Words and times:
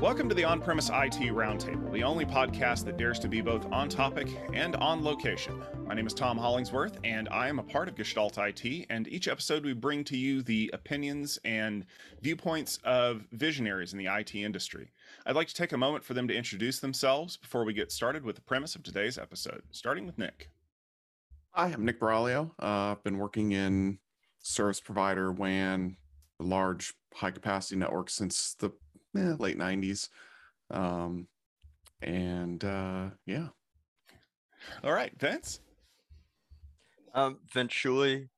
Welcome 0.00 0.28
to 0.28 0.34
the 0.34 0.44
On 0.44 0.60
Premise 0.60 0.90
IT 0.90 1.32
Roundtable, 1.32 1.90
the 1.90 2.02
only 2.02 2.26
podcast 2.26 2.84
that 2.84 2.98
dares 2.98 3.18
to 3.20 3.28
be 3.28 3.40
both 3.40 3.64
on 3.72 3.88
topic 3.88 4.28
and 4.52 4.76
on 4.76 5.02
location. 5.02 5.62
My 5.86 5.94
name 5.94 6.06
is 6.06 6.12
Tom 6.12 6.36
Hollingsworth, 6.36 6.98
and 7.02 7.30
I 7.30 7.48
am 7.48 7.58
a 7.58 7.62
part 7.62 7.88
of 7.88 7.96
Gestalt 7.96 8.36
IT. 8.36 8.86
And 8.90 9.08
each 9.08 9.26
episode, 9.26 9.64
we 9.64 9.72
bring 9.72 10.04
to 10.04 10.16
you 10.18 10.42
the 10.42 10.70
opinions 10.74 11.38
and 11.46 11.86
viewpoints 12.20 12.78
of 12.84 13.26
visionaries 13.32 13.94
in 13.94 13.98
the 13.98 14.14
IT 14.14 14.34
industry. 14.34 14.92
I'd 15.24 15.34
like 15.34 15.48
to 15.48 15.54
take 15.54 15.72
a 15.72 15.78
moment 15.78 16.04
for 16.04 16.12
them 16.12 16.28
to 16.28 16.36
introduce 16.36 16.78
themselves 16.78 17.38
before 17.38 17.64
we 17.64 17.72
get 17.72 17.90
started 17.90 18.22
with 18.22 18.36
the 18.36 18.42
premise 18.42 18.76
of 18.76 18.82
today's 18.82 19.16
episode, 19.16 19.62
starting 19.70 20.04
with 20.04 20.18
Nick. 20.18 20.50
Hi, 21.52 21.68
I'm 21.68 21.86
Nick 21.86 21.98
Buraglio. 21.98 22.50
Uh, 22.60 22.92
I've 22.92 23.02
been 23.02 23.16
working 23.16 23.52
in 23.52 23.98
service 24.40 24.78
provider, 24.78 25.32
WAN, 25.32 25.96
large 26.38 26.92
high 27.14 27.30
capacity 27.30 27.76
networks 27.76 28.12
since 28.12 28.52
the 28.52 28.72
eh, 29.16 29.36
late 29.38 29.58
90s. 29.58 30.08
Um, 30.70 31.28
and 32.02 32.64
uh, 32.64 33.10
yeah. 33.26 33.48
All 34.82 34.92
right, 34.92 35.12
Vince. 35.18 35.60
Um, 37.14 37.38
Vince 37.52 37.72
Schuele, 37.72 38.28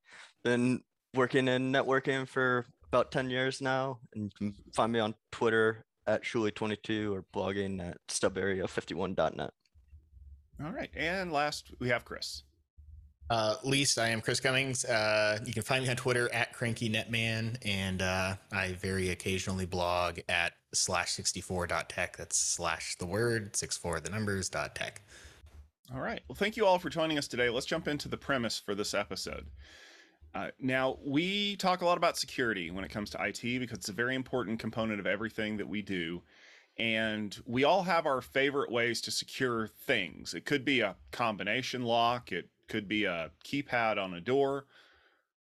been 0.45 0.83
working 1.15 1.49
in 1.49 1.73
networking 1.73 2.29
for 2.29 2.67
about 2.93 3.11
10 3.11 3.31
years 3.31 3.61
now. 3.61 3.99
And 4.15 4.25
you 4.25 4.31
can 4.53 4.55
find 4.75 4.93
me 4.93 5.01
on 5.01 5.15
Twitter 5.33 5.85
at 6.07 6.23
Schuele22 6.23 7.13
or 7.13 7.25
blogging 7.35 7.87
at 7.87 7.99
stubarea51.net. 8.09 9.51
All 10.65 10.73
right. 10.73 10.91
And 10.97 11.33
last, 11.33 11.73
we 11.79 11.89
have 11.89 12.05
Chris. 12.05 12.43
Uh, 13.31 13.57
least 13.63 13.99
I 13.99 14.09
am 14.09 14.21
Chris 14.23 14.41
Cummings. 14.41 14.85
Uh, 14.85 15.39
you 15.45 15.53
can 15.53 15.63
find 15.63 15.85
me 15.85 15.91
on 15.91 15.97
Twitter 15.97 16.33
at 16.33 16.55
cranky 16.55 16.89
CrankyNetman, 16.89 17.59
and 17.63 18.01
uh, 18.01 18.37
I 18.51 18.73
very 18.73 19.11
occasionally 19.11 19.67
blog 19.67 20.19
at 20.31 20.55
slash 20.73 21.17
64.tech. 21.17 22.17
That's 22.17 22.37
slash 22.37 22.97
the 22.97 23.07
word, 23.07 23.57
64 23.57 24.01
the 24.01 24.11
numbers 24.11 24.49
dot 24.49 24.75
tech. 24.75 25.03
All 25.95 26.01
right. 26.01 26.21
Well, 26.29 26.37
thank 26.37 26.57
you 26.57 26.67
all 26.67 26.79
for 26.79 26.91
joining 26.91 27.17
us 27.17 27.29
today. 27.29 27.49
Let's 27.49 27.67
jump 27.67 27.89
into 27.89 28.09
the 28.09 28.19
premise 28.19 28.59
for 28.59 28.75
this 28.75 28.93
episode. 28.93 29.47
Uh, 30.35 30.49
now, 30.61 30.99
we 31.05 31.57
talk 31.57 31.81
a 31.81 31.87
lot 31.87 31.97
about 31.97 32.19
security 32.19 32.71
when 32.71 32.85
it 32.85 32.91
comes 32.91 33.09
to 33.11 33.25
IT 33.25 33.41
because 33.41 33.79
it's 33.79 33.89
a 33.89 33.95
very 33.95 34.15
important 34.15 34.59
component 34.59 35.01
of 35.01 35.07
everything 35.07 35.57
that 35.57 35.69
we 35.69 35.81
do. 35.81 36.23
And 36.79 37.37
we 37.47 37.65
all 37.65 37.83
have 37.83 38.07
our 38.07 38.21
favorite 38.21 38.71
ways 38.71 39.01
to 39.03 39.11
secure 39.11 39.69
things. 39.87 40.35
It 40.35 40.45
could 40.45 40.65
be 40.65 40.81
a 40.81 40.97
combination 41.11 41.83
lock, 41.83 42.31
it 42.31 42.51
could 42.69 42.87
be 42.87 43.05
a 43.05 43.31
keypad 43.45 43.99
on 43.99 44.15
a 44.15 44.21
door, 44.21 44.67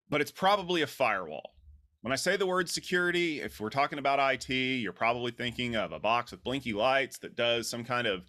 but 0.10 0.22
it's 0.22 0.32
probably 0.32 0.82
a 0.82 0.88
firewall. 0.88 1.54
When 2.02 2.14
I 2.14 2.16
say 2.16 2.38
the 2.38 2.48
word 2.48 2.70
security, 2.70 3.42
if 3.42 3.60
we're 3.60 3.70
talking 3.70 4.00
about 4.00 4.34
IT, 4.34 4.54
you're 4.54 4.94
probably 4.94 5.32
thinking 5.32 5.76
of 5.76 5.92
a 5.92 6.00
box 6.00 6.32
with 6.32 6.44
blinky 6.44 6.72
lights 6.72 7.18
that 7.20 7.36
does 7.36 7.70
some 7.70 7.84
kind 7.84 8.08
of 8.08 8.24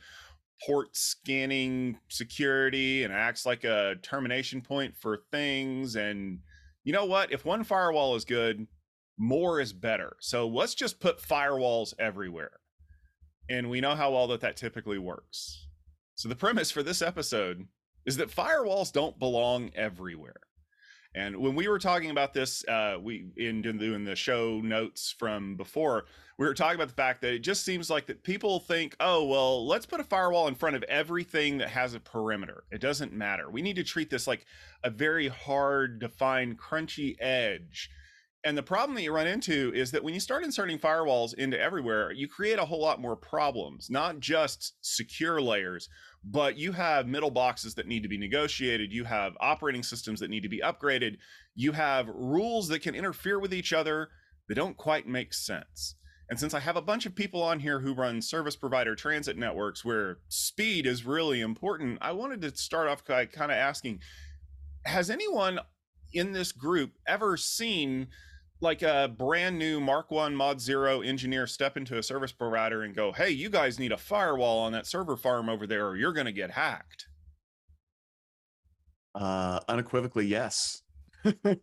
port 0.67 0.97
scanning 0.97 1.99
security 2.09 3.05
and 3.05 3.13
acts 3.13 3.47
like 3.47 3.63
a 3.63 3.95
termination 4.03 4.61
point 4.61 4.97
for 4.97 5.21
things. 5.31 5.95
And 5.95 6.41
you 6.83 6.93
know 6.93 7.05
what? 7.05 7.33
If 7.33 7.45
one 7.45 7.63
firewall 7.63 8.17
is 8.17 8.25
good, 8.25 8.67
more 9.17 9.61
is 9.61 9.73
better. 9.73 10.17
So 10.21 10.49
let's 10.49 10.75
just 10.75 10.99
put 10.99 11.23
firewalls 11.23 11.95
everywhere. 11.99 12.59
And 13.49 13.71
we 13.71 13.81
know 13.81 13.95
how 13.95 14.11
well 14.13 14.27
that 14.29 14.41
that 14.41 14.57
typically 14.57 14.99
works. 14.99 15.69
So 16.17 16.29
the 16.29 16.37
premise 16.37 16.73
for 16.73 16.83
this 16.83 17.03
episode 17.03 17.69
is 18.05 18.17
that 18.17 18.35
firewalls 18.35 18.93
don't 18.93 19.19
belong 19.19 19.71
everywhere. 19.77 20.41
And 21.15 21.37
when 21.37 21.57
we 21.57 21.67
were 21.67 21.79
talking 21.79 22.11
about 22.11 22.33
this, 22.33 22.65
uh, 22.69 22.97
we 23.01 23.27
in 23.37 23.63
doing 23.63 24.05
the 24.05 24.15
show 24.15 24.61
notes 24.61 25.15
from 25.19 25.57
before, 25.57 26.05
we 26.39 26.47
were 26.47 26.55
talking 26.55 26.77
about 26.77 26.89
the 26.89 26.95
fact 26.95 27.21
that 27.23 27.35
it 27.35 27.41
just 27.41 27.65
seems 27.65 27.91
like 27.91 28.07
that 28.07 28.23
people 28.23 28.61
think, 28.61 28.95
oh 29.01 29.25
well, 29.25 29.67
let's 29.67 29.87
put 29.87 30.01
a 30.01 30.05
firewall 30.05 30.47
in 30.47 30.55
front 30.55 30.77
of 30.77 30.83
everything 30.85 31.59
that 31.59 31.71
has 31.71 31.95
a 31.95 32.01
perimeter. 32.01 32.65
It 32.71 32.81
doesn't 32.81 33.13
matter. 33.13 33.51
We 33.51 33.61
need 33.61 33.77
to 33.77 33.85
treat 33.85 34.09
this 34.09 34.27
like 34.27 34.47
a 34.85 34.91
very 34.91 35.29
hard, 35.29 35.99
defined, 35.99 36.59
crunchy 36.59 37.17
edge. 37.21 37.91
And 38.43 38.57
the 38.57 38.63
problem 38.63 38.95
that 38.95 39.03
you 39.03 39.13
run 39.13 39.27
into 39.27 39.71
is 39.75 39.91
that 39.91 40.03
when 40.03 40.15
you 40.15 40.21
start 40.21 40.45
inserting 40.45 40.79
firewalls 40.79 41.35
into 41.35 41.61
everywhere, 41.61 42.11
you 42.11 42.27
create 42.27 42.59
a 42.59 42.65
whole 42.65 42.81
lot 42.81 43.01
more 43.01 43.15
problems, 43.15 43.91
not 43.91 44.19
just 44.19 44.75
secure 44.81 45.43
layers, 45.43 45.91
but 46.25 46.57
you 46.57 46.73
have 46.73 47.07
middle 47.07 47.31
boxes 47.31 47.75
that 47.75 47.87
need 47.87 48.03
to 48.03 48.09
be 48.09 48.17
negotiated. 48.17 48.93
You 48.93 49.05
have 49.05 49.35
operating 49.41 49.83
systems 49.83 50.21
that 50.21 50.31
need 50.31 50.43
to 50.43 50.49
be 50.49 50.61
upgraded. 50.61 51.17
You 51.55 51.73
have 51.73 52.09
rules 52.09 52.69
that 52.69 52.81
can 52.81 52.95
interfere 52.95 53.39
with 53.39 53.53
each 53.53 53.75
other 53.75 54.09
that 54.49 54.55
don't 54.55 54.77
quite 54.77 55.07
make 55.07 55.35
sense. 55.35 55.97
And 56.31 56.39
since 56.39 56.55
I 56.55 56.61
have 56.61 56.77
a 56.77 56.83
bunch 56.83 57.05
of 57.07 57.15
people 57.15 57.43
on 57.43 57.61
here 57.61 57.81
who 57.81 57.93
run 57.93 58.23
service 58.23 58.57
provider 58.57 58.95
transit 58.95 59.37
networks 59.37 59.85
where 59.85 60.19
speed 60.29 60.87
is 60.87 61.05
really 61.05 61.41
important, 61.41 61.99
I 62.01 62.13
wanted 62.13 62.41
to 62.43 62.57
start 62.57 62.89
off 62.89 63.05
by 63.05 63.27
kind 63.27 63.51
of 63.51 63.59
asking 63.59 64.01
Has 64.87 65.11
anyone 65.11 65.61
in 66.13 66.33
this 66.33 66.53
group 66.53 66.93
ever 67.07 67.37
seen 67.37 68.09
like 68.61 68.83
a 68.83 69.13
brand 69.17 69.59
new 69.59 69.81
Mark 69.81 70.11
One 70.11 70.35
Mod 70.35 70.61
Zero 70.61 71.01
engineer 71.01 71.47
step 71.47 71.77
into 71.77 71.99
a 71.99 72.03
service 72.03 72.33
provider 72.33 72.83
and 72.83 72.95
go, 72.95 73.13
"Hey, 73.13 73.31
you 73.31 73.49
guys 73.49 73.79
need 73.79 73.93
a 73.93 73.97
firewall 73.97 74.59
on 74.61 74.73
that 74.73 74.87
server 74.87 75.17
farm 75.17 75.49
over 75.49 75.67
there, 75.67 75.89
or 75.89 75.97
you're 75.97 76.13
going 76.13 76.27
to 76.27 76.33
get 76.33 76.51
hacked." 76.51 77.07
Uh, 79.15 79.61
unequivocally, 79.69 80.27
yes. 80.27 80.83
uh, 81.25 81.55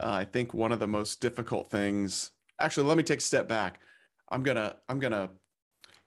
I 0.00 0.24
think 0.24 0.52
one 0.52 0.72
of 0.72 0.80
the 0.80 0.86
most 0.86 1.20
difficult 1.20 1.70
things. 1.70 2.32
Actually, 2.60 2.88
let 2.88 2.96
me 2.96 3.02
take 3.02 3.20
a 3.20 3.22
step 3.22 3.48
back. 3.48 3.80
I'm 4.30 4.42
gonna 4.42 4.76
I'm 4.88 4.98
gonna 4.98 5.30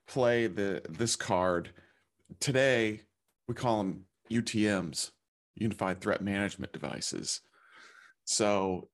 play 0.07 0.47
the 0.47 0.81
this 0.89 1.15
card 1.15 1.69
today. 2.39 3.01
We 3.47 3.55
call 3.55 3.77
them 3.79 4.05
UTM's, 4.29 5.11
Unified 5.55 6.01
Threat 6.01 6.21
Management 6.21 6.71
Devices. 6.71 7.41
So 8.25 8.89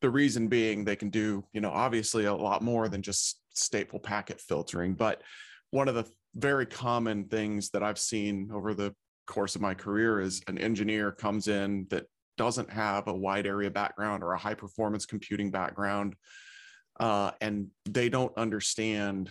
the 0.00 0.10
reason 0.10 0.48
being 0.48 0.84
they 0.84 0.96
can 0.96 1.10
do 1.10 1.44
you 1.52 1.60
know 1.60 1.70
obviously 1.70 2.24
a 2.24 2.34
lot 2.34 2.62
more 2.62 2.88
than 2.88 3.02
just 3.02 3.40
stateful 3.54 4.02
packet 4.02 4.40
filtering 4.40 4.94
but 4.94 5.22
one 5.70 5.88
of 5.88 5.94
the 5.94 6.04
very 6.34 6.66
common 6.66 7.24
things 7.24 7.70
that 7.70 7.82
i've 7.82 7.98
seen 7.98 8.50
over 8.52 8.74
the 8.74 8.94
course 9.26 9.56
of 9.56 9.62
my 9.62 9.74
career 9.74 10.20
is 10.20 10.42
an 10.46 10.58
engineer 10.58 11.10
comes 11.10 11.48
in 11.48 11.86
that 11.90 12.04
doesn't 12.36 12.70
have 12.70 13.08
a 13.08 13.14
wide 13.14 13.46
area 13.46 13.70
background 13.70 14.22
or 14.22 14.32
a 14.32 14.38
high 14.38 14.54
performance 14.54 15.06
computing 15.06 15.50
background 15.50 16.14
uh, 17.00 17.30
and 17.40 17.68
they 17.84 18.08
don't 18.08 18.36
understand 18.36 19.30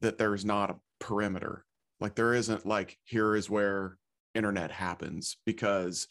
that 0.00 0.18
there's 0.18 0.44
not 0.44 0.70
a 0.70 0.76
perimeter. 0.98 1.64
Like 2.00 2.14
there 2.14 2.34
isn't 2.34 2.66
like 2.66 2.96
here 3.04 3.36
is 3.36 3.50
where 3.50 3.96
internet 4.34 4.70
happens 4.70 5.36
because 5.44 6.06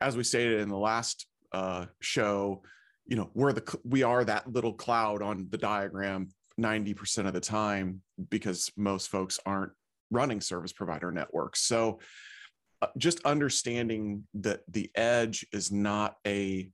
as 0.00 0.16
we 0.16 0.24
stated 0.24 0.60
in 0.60 0.68
the 0.68 0.76
last 0.76 1.26
uh, 1.52 1.86
show 2.00 2.62
you 3.06 3.16
know 3.16 3.30
we're 3.34 3.52
the 3.52 3.78
we 3.84 4.02
are 4.02 4.24
that 4.24 4.50
little 4.52 4.72
cloud 4.72 5.22
on 5.22 5.46
the 5.50 5.58
diagram 5.58 6.28
90% 6.60 7.26
of 7.26 7.32
the 7.32 7.40
time 7.40 8.02
because 8.28 8.70
most 8.76 9.08
folks 9.08 9.40
aren't 9.46 9.72
running 10.10 10.40
service 10.40 10.72
provider 10.72 11.10
networks. 11.10 11.60
So 11.62 12.00
uh, 12.82 12.88
just 12.98 13.24
understanding 13.24 14.24
that 14.34 14.60
the 14.68 14.90
edge 14.94 15.46
is 15.52 15.72
not 15.72 16.16
a 16.26 16.70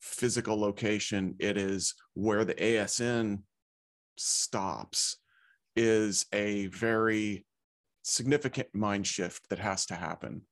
physical 0.00 0.60
location 0.60 1.34
it 1.38 1.56
is 1.56 1.94
where 2.12 2.44
the 2.44 2.54
asn 2.54 3.38
stops 4.18 5.16
is 5.76 6.26
a 6.34 6.66
very 6.66 7.46
significant 8.02 8.68
mind 8.74 9.06
shift 9.06 9.48
that 9.48 9.58
has 9.58 9.86
to 9.86 9.94
happen 9.94 10.42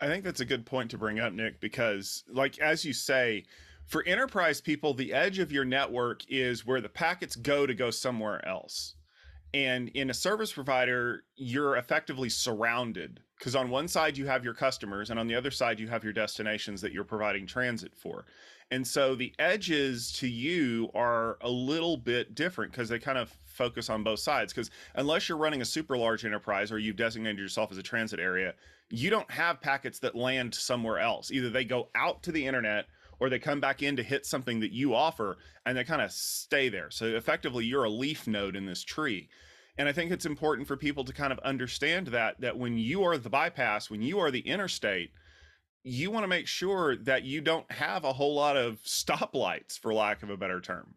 I 0.00 0.06
think 0.06 0.24
that's 0.24 0.40
a 0.40 0.44
good 0.44 0.66
point 0.66 0.90
to 0.90 0.98
bring 0.98 1.20
up, 1.20 1.32
Nick, 1.32 1.60
because, 1.60 2.24
like, 2.28 2.58
as 2.58 2.84
you 2.84 2.92
say, 2.92 3.44
for 3.86 4.04
enterprise 4.04 4.60
people, 4.60 4.94
the 4.94 5.12
edge 5.12 5.38
of 5.38 5.52
your 5.52 5.64
network 5.64 6.22
is 6.28 6.66
where 6.66 6.80
the 6.80 6.88
packets 6.88 7.36
go 7.36 7.66
to 7.66 7.74
go 7.74 7.90
somewhere 7.90 8.46
else. 8.46 8.94
And 9.54 9.88
in 9.90 10.08
a 10.08 10.14
service 10.14 10.52
provider, 10.52 11.24
you're 11.36 11.76
effectively 11.76 12.30
surrounded 12.30 13.20
because 13.42 13.56
on 13.56 13.70
one 13.70 13.88
side 13.88 14.16
you 14.16 14.24
have 14.24 14.44
your 14.44 14.54
customers, 14.54 15.10
and 15.10 15.18
on 15.18 15.26
the 15.26 15.34
other 15.34 15.50
side 15.50 15.80
you 15.80 15.88
have 15.88 16.04
your 16.04 16.12
destinations 16.12 16.80
that 16.80 16.92
you're 16.92 17.02
providing 17.02 17.44
transit 17.44 17.92
for. 17.92 18.24
And 18.70 18.86
so 18.86 19.16
the 19.16 19.34
edges 19.36 20.12
to 20.18 20.28
you 20.28 20.90
are 20.94 21.38
a 21.40 21.50
little 21.50 21.96
bit 21.96 22.36
different 22.36 22.70
because 22.70 22.88
they 22.88 23.00
kind 23.00 23.18
of 23.18 23.36
focus 23.44 23.90
on 23.90 24.04
both 24.04 24.20
sides. 24.20 24.52
Because 24.52 24.70
unless 24.94 25.28
you're 25.28 25.38
running 25.38 25.60
a 25.60 25.64
super 25.64 25.98
large 25.98 26.24
enterprise 26.24 26.70
or 26.70 26.78
you've 26.78 26.94
designated 26.94 27.40
yourself 27.40 27.72
as 27.72 27.78
a 27.78 27.82
transit 27.82 28.20
area, 28.20 28.54
you 28.90 29.10
don't 29.10 29.30
have 29.32 29.60
packets 29.60 29.98
that 29.98 30.14
land 30.14 30.54
somewhere 30.54 31.00
else. 31.00 31.32
Either 31.32 31.50
they 31.50 31.64
go 31.64 31.88
out 31.96 32.22
to 32.22 32.30
the 32.30 32.46
internet 32.46 32.86
or 33.18 33.28
they 33.28 33.40
come 33.40 33.60
back 33.60 33.82
in 33.82 33.96
to 33.96 34.04
hit 34.04 34.24
something 34.24 34.60
that 34.60 34.70
you 34.70 34.94
offer 34.94 35.36
and 35.66 35.76
they 35.76 35.82
kind 35.82 36.00
of 36.00 36.12
stay 36.12 36.68
there. 36.68 36.92
So 36.92 37.06
effectively, 37.06 37.64
you're 37.64 37.84
a 37.84 37.90
leaf 37.90 38.28
node 38.28 38.54
in 38.54 38.66
this 38.66 38.84
tree. 38.84 39.28
And 39.78 39.88
I 39.88 39.92
think 39.92 40.10
it's 40.10 40.26
important 40.26 40.68
for 40.68 40.76
people 40.76 41.04
to 41.04 41.12
kind 41.12 41.32
of 41.32 41.38
understand 41.40 42.08
that 42.08 42.40
that 42.40 42.58
when 42.58 42.78
you 42.78 43.04
are 43.04 43.16
the 43.16 43.30
bypass, 43.30 43.90
when 43.90 44.02
you 44.02 44.18
are 44.18 44.30
the 44.30 44.40
interstate, 44.40 45.12
you 45.84 46.10
want 46.10 46.24
to 46.24 46.28
make 46.28 46.46
sure 46.46 46.96
that 46.96 47.24
you 47.24 47.40
don't 47.40 47.70
have 47.72 48.04
a 48.04 48.12
whole 48.12 48.34
lot 48.34 48.56
of 48.56 48.82
stoplights, 48.82 49.78
for 49.78 49.92
lack 49.92 50.22
of 50.22 50.30
a 50.30 50.36
better 50.36 50.60
term. 50.60 50.94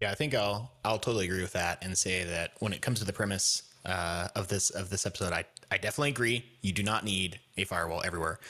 Yeah, 0.00 0.10
I 0.10 0.14
think 0.14 0.34
I'll 0.34 0.72
I'll 0.84 0.98
totally 0.98 1.26
agree 1.26 1.42
with 1.42 1.52
that 1.52 1.84
and 1.84 1.96
say 1.96 2.24
that 2.24 2.52
when 2.58 2.72
it 2.72 2.82
comes 2.82 2.98
to 3.00 3.04
the 3.04 3.12
premise 3.12 3.62
uh, 3.84 4.28
of 4.34 4.48
this 4.48 4.70
of 4.70 4.90
this 4.90 5.06
episode, 5.06 5.32
I 5.32 5.44
I 5.70 5.78
definitely 5.78 6.10
agree. 6.10 6.44
You 6.60 6.72
do 6.72 6.82
not 6.82 7.04
need 7.04 7.38
a 7.56 7.64
firewall 7.64 8.02
everywhere, 8.04 8.40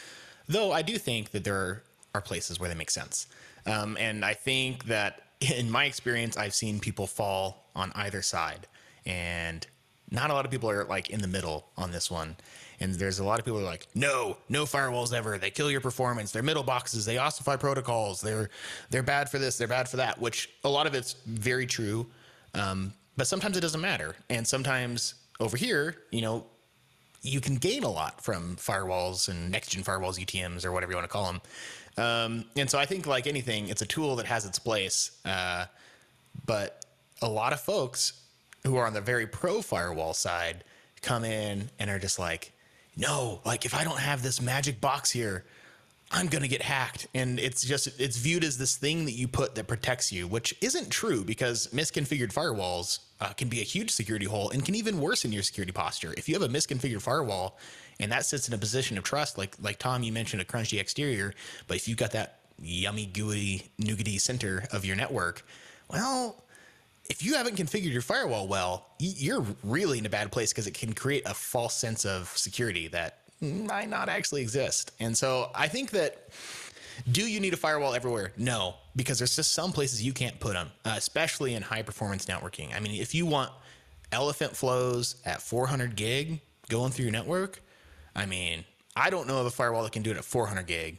though. 0.48 0.72
I 0.72 0.82
do 0.82 0.96
think 0.98 1.30
that 1.32 1.44
there 1.44 1.82
are 2.14 2.20
places 2.20 2.58
where 2.58 2.68
they 2.68 2.74
make 2.74 2.90
sense, 2.90 3.26
um, 3.66 3.96
and 3.98 4.24
I 4.24 4.34
think 4.34 4.84
that 4.84 5.22
in 5.40 5.70
my 5.70 5.84
experience, 5.84 6.36
I've 6.36 6.54
seen 6.54 6.80
people 6.80 7.06
fall 7.06 7.70
on 7.74 7.92
either 7.96 8.22
side, 8.22 8.66
and 9.06 9.66
not 10.10 10.30
a 10.30 10.34
lot 10.34 10.44
of 10.44 10.50
people 10.50 10.70
are 10.70 10.84
like 10.84 11.10
in 11.10 11.20
the 11.20 11.28
middle 11.28 11.66
on 11.76 11.90
this 11.90 12.10
one. 12.10 12.36
And 12.80 12.94
there's 12.94 13.18
a 13.18 13.24
lot 13.24 13.38
of 13.38 13.44
people 13.44 13.60
are 13.60 13.64
like, 13.64 13.86
no, 13.94 14.36
no 14.48 14.64
firewalls 14.64 15.12
ever. 15.12 15.38
They 15.38 15.50
kill 15.50 15.70
your 15.70 15.80
performance. 15.80 16.32
They're 16.32 16.42
middle 16.42 16.62
boxes. 16.62 17.06
They 17.06 17.16
ossify 17.16 17.56
protocols. 17.56 18.20
They're 18.20 18.50
they're 18.90 19.02
bad 19.02 19.30
for 19.30 19.38
this. 19.38 19.56
They're 19.56 19.68
bad 19.68 19.88
for 19.88 19.96
that. 19.98 20.20
Which 20.20 20.50
a 20.64 20.68
lot 20.68 20.86
of 20.86 20.94
it's 20.94 21.14
very 21.26 21.66
true, 21.66 22.06
um, 22.54 22.92
but 23.16 23.26
sometimes 23.26 23.56
it 23.56 23.60
doesn't 23.60 23.80
matter. 23.80 24.16
And 24.28 24.46
sometimes 24.46 25.14
over 25.40 25.56
here, 25.56 25.96
you 26.10 26.20
know, 26.20 26.46
you 27.22 27.40
can 27.40 27.54
gain 27.54 27.84
a 27.84 27.90
lot 27.90 28.20
from 28.20 28.56
firewalls 28.56 29.28
and 29.28 29.50
next 29.50 29.68
gen 29.68 29.84
firewalls, 29.84 30.18
UTM's, 30.18 30.64
or 30.64 30.72
whatever 30.72 30.92
you 30.92 30.96
want 30.96 31.08
to 31.08 31.12
call 31.12 31.26
them. 31.32 31.40
Um, 31.96 32.44
and 32.56 32.68
so 32.68 32.78
I 32.78 32.84
think, 32.84 33.06
like 33.06 33.26
anything, 33.26 33.68
it's 33.68 33.82
a 33.82 33.86
tool 33.86 34.16
that 34.16 34.26
has 34.26 34.44
its 34.44 34.58
place. 34.58 35.12
Uh, 35.24 35.66
but 36.46 36.84
a 37.22 37.28
lot 37.28 37.52
of 37.52 37.60
folks 37.60 38.21
who 38.64 38.76
are 38.76 38.86
on 38.86 38.94
the 38.94 39.00
very 39.00 39.26
pro 39.26 39.62
firewall 39.62 40.14
side 40.14 40.64
come 41.00 41.24
in 41.24 41.70
and 41.78 41.90
are 41.90 41.98
just 41.98 42.18
like, 42.18 42.52
no, 42.96 43.40
like 43.44 43.64
if 43.64 43.74
I 43.74 43.84
don't 43.84 43.98
have 43.98 44.22
this 44.22 44.40
magic 44.40 44.80
box 44.80 45.10
here, 45.10 45.44
I'm 46.14 46.26
going 46.26 46.42
to 46.42 46.48
get 46.48 46.62
hacked. 46.62 47.08
And 47.14 47.40
it's 47.40 47.64
just, 47.64 47.98
it's 47.98 48.18
viewed 48.18 48.44
as 48.44 48.58
this 48.58 48.76
thing 48.76 49.06
that 49.06 49.12
you 49.12 49.26
put 49.26 49.54
that 49.54 49.66
protects 49.66 50.12
you, 50.12 50.28
which 50.28 50.54
isn't 50.60 50.90
true 50.90 51.24
because 51.24 51.68
misconfigured 51.68 52.32
firewalls 52.32 53.00
uh, 53.20 53.32
can 53.32 53.48
be 53.48 53.60
a 53.60 53.64
huge 53.64 53.90
security 53.90 54.26
hole 54.26 54.50
and 54.50 54.64
can 54.64 54.74
even 54.74 55.00
worsen 55.00 55.32
your 55.32 55.42
security 55.42 55.72
posture. 55.72 56.12
If 56.16 56.28
you 56.28 56.34
have 56.38 56.42
a 56.42 56.52
misconfigured 56.52 57.00
firewall 57.00 57.58
and 57.98 58.12
that 58.12 58.26
sits 58.26 58.46
in 58.46 58.54
a 58.54 58.58
position 58.58 58.98
of 58.98 59.04
trust, 59.04 59.38
like, 59.38 59.56
like 59.60 59.78
Tom, 59.78 60.02
you 60.02 60.12
mentioned 60.12 60.42
a 60.42 60.44
crunchy 60.44 60.78
exterior, 60.78 61.32
but 61.66 61.78
if 61.78 61.88
you've 61.88 61.98
got 61.98 62.12
that 62.12 62.40
yummy, 62.60 63.06
gooey, 63.06 63.62
nougaty 63.80 64.20
center 64.20 64.64
of 64.70 64.84
your 64.84 64.96
network, 64.96 65.46
well, 65.88 66.44
if 67.08 67.22
you 67.22 67.34
haven't 67.34 67.56
configured 67.56 67.92
your 67.92 68.02
firewall 68.02 68.46
well, 68.46 68.86
you're 68.98 69.44
really 69.62 69.98
in 69.98 70.06
a 70.06 70.10
bad 70.10 70.30
place 70.32 70.52
because 70.52 70.66
it 70.66 70.74
can 70.74 70.92
create 70.92 71.24
a 71.26 71.34
false 71.34 71.74
sense 71.74 72.04
of 72.04 72.28
security 72.36 72.88
that 72.88 73.18
might 73.40 73.88
not 73.88 74.08
actually 74.08 74.42
exist. 74.42 74.92
And 75.00 75.16
so 75.16 75.50
I 75.54 75.68
think 75.68 75.90
that 75.90 76.28
do 77.10 77.22
you 77.28 77.40
need 77.40 77.54
a 77.54 77.56
firewall 77.56 77.94
everywhere? 77.94 78.32
No, 78.36 78.74
because 78.94 79.18
there's 79.18 79.34
just 79.34 79.52
some 79.52 79.72
places 79.72 80.02
you 80.02 80.12
can't 80.12 80.38
put 80.38 80.52
them, 80.52 80.70
uh, 80.84 80.94
especially 80.96 81.54
in 81.54 81.62
high 81.62 81.82
performance 81.82 82.26
networking. 82.26 82.74
I 82.74 82.80
mean, 82.80 83.00
if 83.00 83.14
you 83.14 83.26
want 83.26 83.50
elephant 84.12 84.54
flows 84.54 85.16
at 85.24 85.42
400 85.42 85.96
gig 85.96 86.40
going 86.68 86.92
through 86.92 87.06
your 87.06 87.12
network, 87.12 87.60
I 88.14 88.26
mean, 88.26 88.64
I 88.94 89.10
don't 89.10 89.26
know 89.26 89.38
of 89.38 89.46
a 89.46 89.50
firewall 89.50 89.82
that 89.84 89.92
can 89.92 90.02
do 90.02 90.10
it 90.10 90.16
at 90.16 90.24
400 90.24 90.66
gig. 90.66 90.98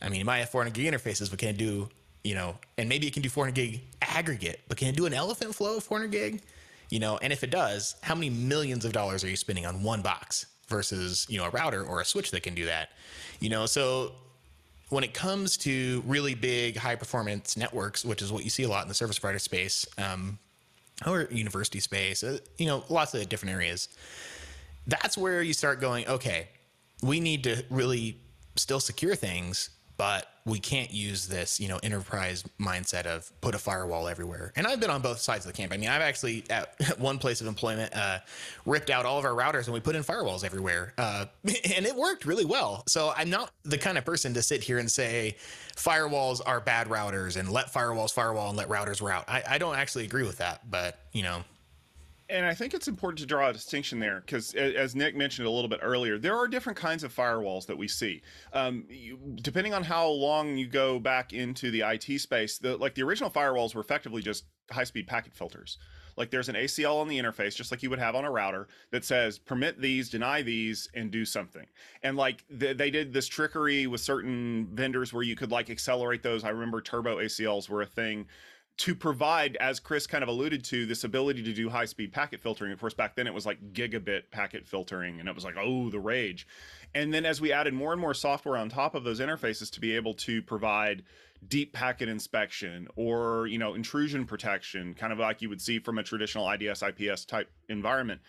I 0.00 0.08
mean, 0.08 0.26
have 0.26 0.50
400 0.50 0.72
gig 0.72 0.92
interfaces, 0.92 1.28
but 1.28 1.38
can 1.38 1.50
it 1.50 1.58
do 1.58 1.88
you 2.26 2.34
know, 2.34 2.56
and 2.76 2.88
maybe 2.88 3.06
it 3.06 3.12
can 3.12 3.22
do 3.22 3.28
400 3.28 3.54
gig 3.54 3.82
aggregate, 4.02 4.60
but 4.68 4.76
can 4.76 4.88
it 4.88 4.96
do 4.96 5.06
an 5.06 5.14
elephant 5.14 5.54
flow 5.54 5.76
of 5.76 5.84
400 5.84 6.10
gig? 6.10 6.42
You 6.90 6.98
know, 6.98 7.18
and 7.22 7.32
if 7.32 7.44
it 7.44 7.50
does, 7.50 7.94
how 8.02 8.14
many 8.14 8.30
millions 8.30 8.84
of 8.84 8.92
dollars 8.92 9.22
are 9.22 9.28
you 9.28 9.36
spending 9.36 9.64
on 9.64 9.82
one 9.82 10.02
box 10.02 10.46
versus, 10.68 11.26
you 11.28 11.38
know, 11.38 11.44
a 11.44 11.50
router 11.50 11.84
or 11.84 12.00
a 12.00 12.04
switch 12.04 12.32
that 12.32 12.42
can 12.42 12.54
do 12.54 12.64
that? 12.66 12.90
You 13.38 13.48
know, 13.48 13.66
so 13.66 14.12
when 14.88 15.04
it 15.04 15.14
comes 15.14 15.56
to 15.58 16.02
really 16.04 16.34
big 16.34 16.76
high 16.76 16.96
performance 16.96 17.56
networks, 17.56 18.04
which 18.04 18.22
is 18.22 18.32
what 18.32 18.42
you 18.42 18.50
see 18.50 18.64
a 18.64 18.68
lot 18.68 18.82
in 18.82 18.88
the 18.88 18.94
service 18.94 19.18
provider 19.18 19.38
space, 19.38 19.86
um, 19.96 20.38
or 21.06 21.28
university 21.30 21.78
space, 21.78 22.24
uh, 22.24 22.38
you 22.58 22.66
know, 22.66 22.82
lots 22.88 23.14
of 23.14 23.28
different 23.28 23.54
areas, 23.54 23.88
that's 24.88 25.16
where 25.16 25.42
you 25.42 25.52
start 25.52 25.80
going, 25.80 26.06
okay, 26.08 26.48
we 27.02 27.20
need 27.20 27.44
to 27.44 27.64
really 27.70 28.16
still 28.56 28.80
secure 28.80 29.14
things, 29.14 29.70
but 29.96 30.26
we 30.44 30.60
can't 30.60 30.92
use 30.92 31.26
this, 31.26 31.58
you 31.58 31.68
know, 31.68 31.78
enterprise 31.82 32.44
mindset 32.60 33.06
of 33.06 33.30
put 33.40 33.54
a 33.54 33.58
firewall 33.58 34.06
everywhere. 34.06 34.52
And 34.54 34.66
I've 34.66 34.78
been 34.78 34.90
on 34.90 35.02
both 35.02 35.18
sides 35.18 35.44
of 35.44 35.52
the 35.52 35.56
camp. 35.56 35.72
I 35.72 35.76
mean, 35.76 35.88
I've 35.88 36.02
actually 36.02 36.44
at 36.50 36.98
one 36.98 37.18
place 37.18 37.40
of 37.40 37.46
employment 37.46 37.94
uh, 37.94 38.18
ripped 38.64 38.90
out 38.90 39.04
all 39.04 39.18
of 39.18 39.24
our 39.24 39.32
routers 39.32 39.64
and 39.64 39.74
we 39.74 39.80
put 39.80 39.96
in 39.96 40.04
firewalls 40.04 40.44
everywhere, 40.44 40.94
uh, 40.98 41.26
and 41.44 41.86
it 41.86 41.96
worked 41.96 42.24
really 42.24 42.44
well. 42.44 42.84
So 42.86 43.12
I'm 43.16 43.30
not 43.30 43.50
the 43.64 43.78
kind 43.78 43.98
of 43.98 44.04
person 44.04 44.34
to 44.34 44.42
sit 44.42 44.62
here 44.62 44.78
and 44.78 44.90
say 44.90 45.36
firewalls 45.76 46.40
are 46.44 46.60
bad 46.60 46.88
routers 46.88 47.36
and 47.36 47.50
let 47.50 47.72
firewalls 47.72 48.12
firewall 48.12 48.48
and 48.48 48.56
let 48.56 48.68
routers 48.68 49.02
route. 49.02 49.24
I, 49.28 49.42
I 49.48 49.58
don't 49.58 49.76
actually 49.76 50.04
agree 50.04 50.24
with 50.24 50.38
that, 50.38 50.70
but 50.70 51.00
you 51.12 51.22
know, 51.22 51.42
and 52.28 52.44
I 52.44 52.54
think 52.54 52.74
it's 52.74 52.88
important 52.88 53.18
to 53.20 53.26
draw 53.26 53.48
a 53.48 53.52
distinction 53.52 53.98
there 53.98 54.20
because, 54.20 54.54
as 54.54 54.94
Nick 54.94 55.16
mentioned 55.16 55.46
a 55.46 55.50
little 55.50 55.68
bit 55.68 55.80
earlier, 55.82 56.18
there 56.18 56.36
are 56.36 56.48
different 56.48 56.78
kinds 56.78 57.04
of 57.04 57.14
firewalls 57.14 57.66
that 57.66 57.78
we 57.78 57.88
see. 57.88 58.22
Um, 58.52 58.84
you, 58.88 59.18
depending 59.42 59.74
on 59.74 59.84
how 59.84 60.08
long 60.08 60.56
you 60.56 60.66
go 60.66 60.98
back 60.98 61.32
into 61.32 61.70
the 61.70 61.82
IT 61.82 62.20
space, 62.20 62.58
the 62.58 62.76
like 62.76 62.94
the 62.94 63.02
original 63.02 63.30
firewalls 63.30 63.74
were 63.74 63.80
effectively 63.80 64.22
just 64.22 64.44
high-speed 64.70 65.06
packet 65.06 65.34
filters. 65.34 65.78
Like 66.16 66.30
there's 66.30 66.48
an 66.48 66.54
ACL 66.54 67.00
on 67.00 67.08
the 67.08 67.18
interface, 67.18 67.54
just 67.54 67.70
like 67.70 67.82
you 67.82 67.90
would 67.90 67.98
have 67.98 68.14
on 68.14 68.24
a 68.24 68.30
router, 68.30 68.68
that 68.90 69.04
says 69.04 69.38
permit 69.38 69.80
these, 69.80 70.08
deny 70.08 70.42
these, 70.42 70.88
and 70.94 71.10
do 71.10 71.24
something. 71.24 71.66
And 72.02 72.16
like 72.16 72.44
th- 72.58 72.76
they 72.76 72.90
did 72.90 73.12
this 73.12 73.28
trickery 73.28 73.86
with 73.86 74.00
certain 74.00 74.68
vendors 74.72 75.12
where 75.12 75.22
you 75.22 75.36
could 75.36 75.50
like 75.50 75.68
accelerate 75.68 76.22
those. 76.22 76.42
I 76.42 76.48
remember 76.48 76.80
turbo 76.80 77.18
ACLs 77.18 77.68
were 77.68 77.82
a 77.82 77.86
thing 77.86 78.26
to 78.78 78.94
provide, 78.94 79.56
as 79.56 79.80
Chris 79.80 80.06
kind 80.06 80.22
of 80.22 80.28
alluded 80.28 80.62
to, 80.64 80.84
this 80.84 81.04
ability 81.04 81.42
to 81.42 81.52
do 81.52 81.70
high 81.70 81.86
speed 81.86 82.12
packet 82.12 82.40
filtering. 82.40 82.72
Of 82.72 82.80
course, 82.80 82.92
back 82.92 83.16
then 83.16 83.26
it 83.26 83.32
was 83.32 83.46
like 83.46 83.72
gigabit 83.72 84.30
packet 84.30 84.66
filtering, 84.66 85.18
and 85.18 85.28
it 85.28 85.34
was 85.34 85.44
like, 85.44 85.56
oh, 85.58 85.88
the 85.88 85.98
rage. 85.98 86.46
And 86.94 87.12
then 87.12 87.24
as 87.24 87.40
we 87.40 87.52
added 87.52 87.72
more 87.72 87.92
and 87.92 88.00
more 88.00 88.14
software 88.14 88.56
on 88.56 88.68
top 88.68 88.94
of 88.94 89.04
those 89.04 89.20
interfaces 89.20 89.70
to 89.72 89.80
be 89.80 89.96
able 89.96 90.14
to 90.14 90.42
provide 90.42 91.04
deep 91.46 91.72
packet 91.72 92.08
inspection 92.08 92.88
or 92.96 93.46
you 93.46 93.58
know 93.58 93.74
intrusion 93.74 94.26
protection, 94.26 94.94
kind 94.94 95.12
of 95.12 95.18
like 95.18 95.40
you 95.40 95.48
would 95.48 95.60
see 95.60 95.78
from 95.78 95.98
a 95.98 96.02
traditional 96.02 96.50
IDS 96.50 96.82
IPS 96.82 97.24
type 97.24 97.50
environment, 97.70 98.20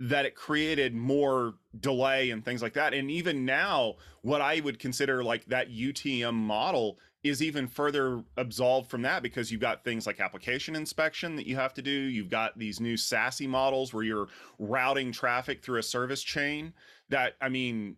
that 0.00 0.26
it 0.26 0.34
created 0.34 0.94
more 0.94 1.54
delay 1.80 2.30
and 2.30 2.44
things 2.44 2.60
like 2.60 2.74
that. 2.74 2.92
And 2.92 3.10
even 3.10 3.44
now, 3.44 3.96
what 4.22 4.40
I 4.40 4.60
would 4.60 4.78
consider 4.78 5.24
like 5.24 5.46
that 5.46 5.70
UTM 5.70 6.34
model 6.34 6.98
is 7.28 7.42
even 7.42 7.66
further 7.66 8.22
absolved 8.36 8.90
from 8.90 9.02
that 9.02 9.22
because 9.22 9.50
you've 9.50 9.60
got 9.60 9.84
things 9.84 10.06
like 10.06 10.20
application 10.20 10.76
inspection 10.76 11.36
that 11.36 11.46
you 11.46 11.56
have 11.56 11.74
to 11.74 11.82
do. 11.82 11.90
You've 11.90 12.30
got 12.30 12.58
these 12.58 12.80
new 12.80 12.94
SASE 12.94 13.48
models 13.48 13.92
where 13.92 14.04
you're 14.04 14.28
routing 14.58 15.12
traffic 15.12 15.62
through 15.62 15.78
a 15.78 15.82
service 15.82 16.22
chain 16.22 16.72
that, 17.08 17.34
I 17.40 17.48
mean, 17.48 17.96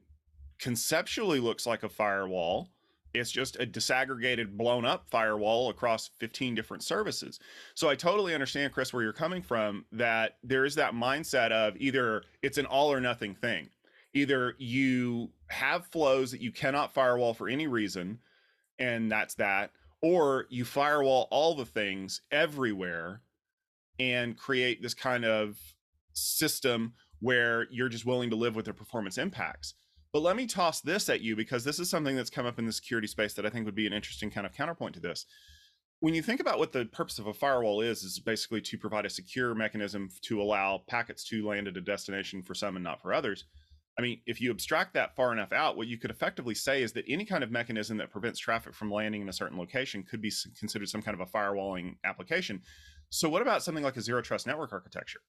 conceptually 0.59 1.41
looks 1.41 1.67
like 1.67 1.83
a 1.83 1.89
firewall. 1.89 2.69
It's 3.13 3.33
just 3.33 3.57
a 3.57 3.67
disaggregated, 3.67 4.57
blown 4.57 4.85
up 4.85 5.07
firewall 5.11 5.71
across 5.71 6.11
15 6.19 6.55
different 6.55 6.85
services. 6.85 7.41
So 7.75 7.89
I 7.89 7.97
totally 7.97 8.35
understand, 8.35 8.73
Chris, 8.73 8.93
where 8.93 9.03
you're 9.03 9.13
coming 9.13 9.43
from, 9.43 9.85
that 9.93 10.37
there 10.45 10.65
is 10.65 10.77
that 10.77 10.95
mindset 10.95 11.51
of 11.51 11.77
either 11.79 12.23
it's 12.43 12.59
an 12.59 12.67
all 12.67 12.93
or 12.93 13.01
nothing 13.01 13.35
thing. 13.35 13.71
Either 14.15 14.55
you 14.59 15.31
have 15.49 15.87
flows 15.87 16.31
that 16.31 16.41
you 16.41 16.53
cannot 16.53 16.95
firewall 16.95 17.35
for 17.35 17.49
any 17.49 17.67
reason, 17.67 18.19
and 18.81 19.13
that's 19.13 19.35
that 19.35 19.71
or 20.03 20.47
you 20.49 20.65
firewall 20.65 21.29
all 21.31 21.55
the 21.55 21.65
things 21.65 22.23
everywhere 22.31 23.21
and 23.99 24.37
create 24.37 24.83
this 24.83 24.95
kind 24.95 25.25
of 25.25 25.59
system 26.15 26.95
where 27.21 27.67
you're 27.71 27.89
just 27.89 28.07
willing 28.07 28.31
to 28.31 28.37
live 28.37 28.57
with 28.57 28.65
the 28.65 28.73
performance 28.73 29.19
impacts. 29.19 29.75
But 30.13 30.23
let 30.23 30.37
me 30.37 30.47
toss 30.47 30.81
this 30.81 31.09
at 31.09 31.21
you 31.21 31.37
because 31.37 31.65
this 31.65 31.79
is 31.79 31.91
something 31.91 32.17
that's 32.17 32.31
come 32.31 32.47
up 32.47 32.59
in 32.59 32.67
the 32.67 32.73
security 32.73 33.07
space 33.07 33.35
that 33.35 33.47
i 33.47 33.51
think 33.51 33.65
would 33.67 33.75
be 33.75 33.87
an 33.87 33.93
interesting 33.93 34.31
kind 34.31 34.47
of 34.47 34.55
counterpoint 34.55 34.95
to 34.95 35.01
this. 35.01 35.27
When 36.01 36.15
you 36.15 36.23
think 36.23 36.41
about 36.41 36.59
what 36.59 36.73
the 36.73 36.87
purpose 36.87 37.19
of 37.19 37.27
a 37.27 37.35
firewall 37.35 37.83
is 37.83 38.03
is 38.03 38.19
basically 38.19 38.63
to 38.63 38.79
provide 38.79 39.05
a 39.05 39.11
secure 39.11 39.55
mechanism 39.55 40.09
to 40.23 40.41
allow 40.41 40.83
packets 40.89 41.25
to 41.25 41.47
land 41.47 41.69
at 41.69 41.77
a 41.77 41.81
destination 41.83 42.43
for 42.43 42.55
some 42.55 42.77
and 42.77 42.83
not 42.83 43.03
for 43.03 43.13
others 43.13 43.45
I 44.01 44.03
mean, 44.03 44.23
if 44.25 44.41
you 44.41 44.51
abstract 44.51 44.95
that 44.95 45.15
far 45.15 45.31
enough 45.31 45.53
out, 45.53 45.77
what 45.77 45.87
you 45.87 45.99
could 45.99 46.11
effectively 46.11 46.55
say 46.55 46.83
is 46.83 46.95
that 46.95 47.05
any 47.07 47.27
kind 47.27 47.45
of 47.45 47.51
mechanism 47.51 47.99
that 47.99 48.09
prevents 48.09 48.41
traffic 48.41 48.73
from 48.73 48.91
landing 48.91 49.21
in 49.21 49.29
a 49.29 49.33
certain 49.33 49.59
location 49.59 50.03
could 50.03 50.23
be 50.23 50.33
considered 50.59 50.89
some 50.89 51.03
kind 51.03 51.15
of 51.15 51.21
a 51.21 51.31
firewalling 51.31 51.97
application. 52.03 52.63
So, 53.11 53.29
what 53.29 53.43
about 53.43 53.63
something 53.63 53.85
like 53.85 53.99
a 53.99 54.01
zero 54.01 54.23
trust 54.23 54.47
network 54.47 54.73
architecture? 54.73 55.21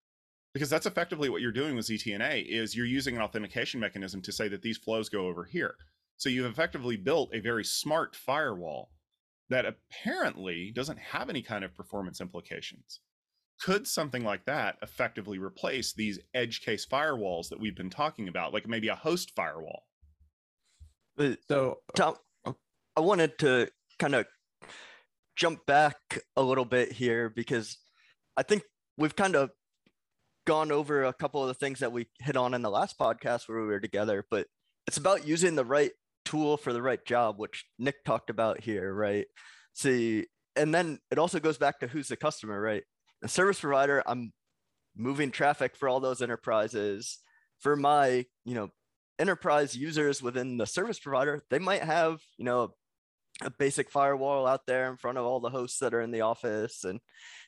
Because 0.54 0.70
that's 0.70 0.86
effectively 0.86 1.28
what 1.28 1.42
you're 1.42 1.52
doing 1.52 1.76
with 1.76 1.88
ZTNA 1.88 2.46
is 2.48 2.74
you're 2.74 2.86
using 2.86 3.18
an 3.18 3.22
authentication 3.22 3.82
mechanism 3.82 4.22
to 4.22 4.32
say 4.32 4.48
that 4.48 4.62
these 4.62 4.78
flows 4.78 5.10
go 5.10 5.28
over 5.28 5.44
here. 5.44 5.76
So 6.16 6.30
you've 6.30 6.50
effectively 6.50 6.96
built 6.96 7.36
a 7.36 7.42
very 7.42 7.66
smart 7.66 8.16
firewall 8.16 8.92
that 9.50 9.66
apparently 9.66 10.72
doesn't 10.72 11.00
have 11.00 11.30
any 11.30 11.42
kind 11.42 11.66
of 11.66 11.76
performance 11.76 12.22
implications 12.22 13.02
could 13.62 13.88
something 13.88 14.24
like 14.24 14.46
that 14.46 14.78
effectively 14.82 15.38
replace 15.38 15.94
these 15.94 16.20
edge 16.34 16.62
case 16.62 16.86
firewalls 16.86 17.50
that 17.50 17.60
we've 17.60 17.76
been 17.76 17.90
talking 17.90 18.28
about 18.28 18.54
like 18.54 18.68
maybe 18.68 18.88
a 18.88 18.96
host 18.96 19.32
firewall 19.36 19.84
So 21.48 21.78
tom 21.96 22.16
uh, 22.46 22.52
oh. 22.52 22.56
i 22.98 23.02
wanted 23.02 23.38
to 23.40 23.68
kind 24.00 24.16
of 24.16 24.26
jump 25.36 25.66
back 25.66 25.98
a 26.36 26.42
little 26.42 26.66
bit 26.66 26.92
here 26.92 27.30
because 27.30 27.78
I 28.38 28.44
think 28.44 28.64
we've 28.98 29.16
kind 29.16 29.36
of 29.36 29.50
gone 30.46 30.72
over 30.72 31.04
a 31.04 31.14
couple 31.14 31.42
of 31.42 31.48
the 31.48 31.54
things 31.54 31.80
that 31.80 31.92
we 31.92 32.08
hit 32.20 32.38
on 32.38 32.54
in 32.54 32.62
the 32.62 32.70
last 32.70 32.98
podcast 33.00 33.48
where 33.48 33.60
we 33.60 33.68
were 33.68 33.80
together, 33.80 34.26
but 34.30 34.48
it's 34.88 34.98
about 34.98 35.28
using 35.28 35.56
the 35.56 35.66
right 35.66 35.92
tool 36.26 36.58
for 36.58 36.74
the 36.74 36.82
right 36.82 37.04
job, 37.06 37.40
which 37.40 37.66
Nick 37.80 38.04
talked 38.06 38.30
about 38.30 38.62
here, 38.62 38.94
right? 38.94 39.26
See, 39.74 40.28
and 40.56 40.74
then 40.74 41.00
it 41.12 41.18
also 41.18 41.40
goes 41.40 41.58
back 41.58 41.80
to 41.80 41.88
who's 41.88 42.10
the 42.10 42.18
customer, 42.18 42.60
right? 42.60 42.84
The 43.22 43.28
service 43.28 43.60
provider, 43.60 44.04
I'm 44.06 44.34
moving 44.96 45.32
traffic 45.32 45.76
for 45.76 45.88
all 45.88 46.00
those 46.00 46.22
enterprises. 46.22 47.20
For 47.60 47.76
my, 47.76 48.26
you 48.46 48.56
know, 48.56 48.70
enterprise 49.20 49.76
users 49.76 50.22
within 50.22 50.58
the 50.58 50.66
service 50.66 51.00
provider, 51.00 51.44
they 51.50 51.60
might 51.60 51.84
have, 51.84 52.20
you 52.38 52.46
know, 52.46 52.74
a 53.44 53.50
basic 53.50 53.90
firewall 53.90 54.46
out 54.46 54.66
there 54.68 54.90
in 54.90 54.98
front 54.98 55.18
of 55.18 55.26
all 55.26 55.40
the 55.40 55.50
hosts 55.50 55.80
that 55.80 55.94
are 55.94 56.02
in 56.02 56.12
the 56.12 56.22
office 56.22 56.84
and 56.84 57.00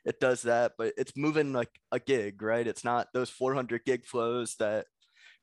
it 0.05 0.19
does 0.19 0.41
that 0.41 0.71
but 0.77 0.93
it's 0.97 1.15
moving 1.15 1.53
like 1.53 1.69
a 1.91 1.99
gig 1.99 2.41
right? 2.41 2.67
It's 2.67 2.83
not 2.83 3.07
those 3.13 3.29
400 3.29 3.83
gig 3.85 4.05
flows 4.05 4.55
that 4.59 4.87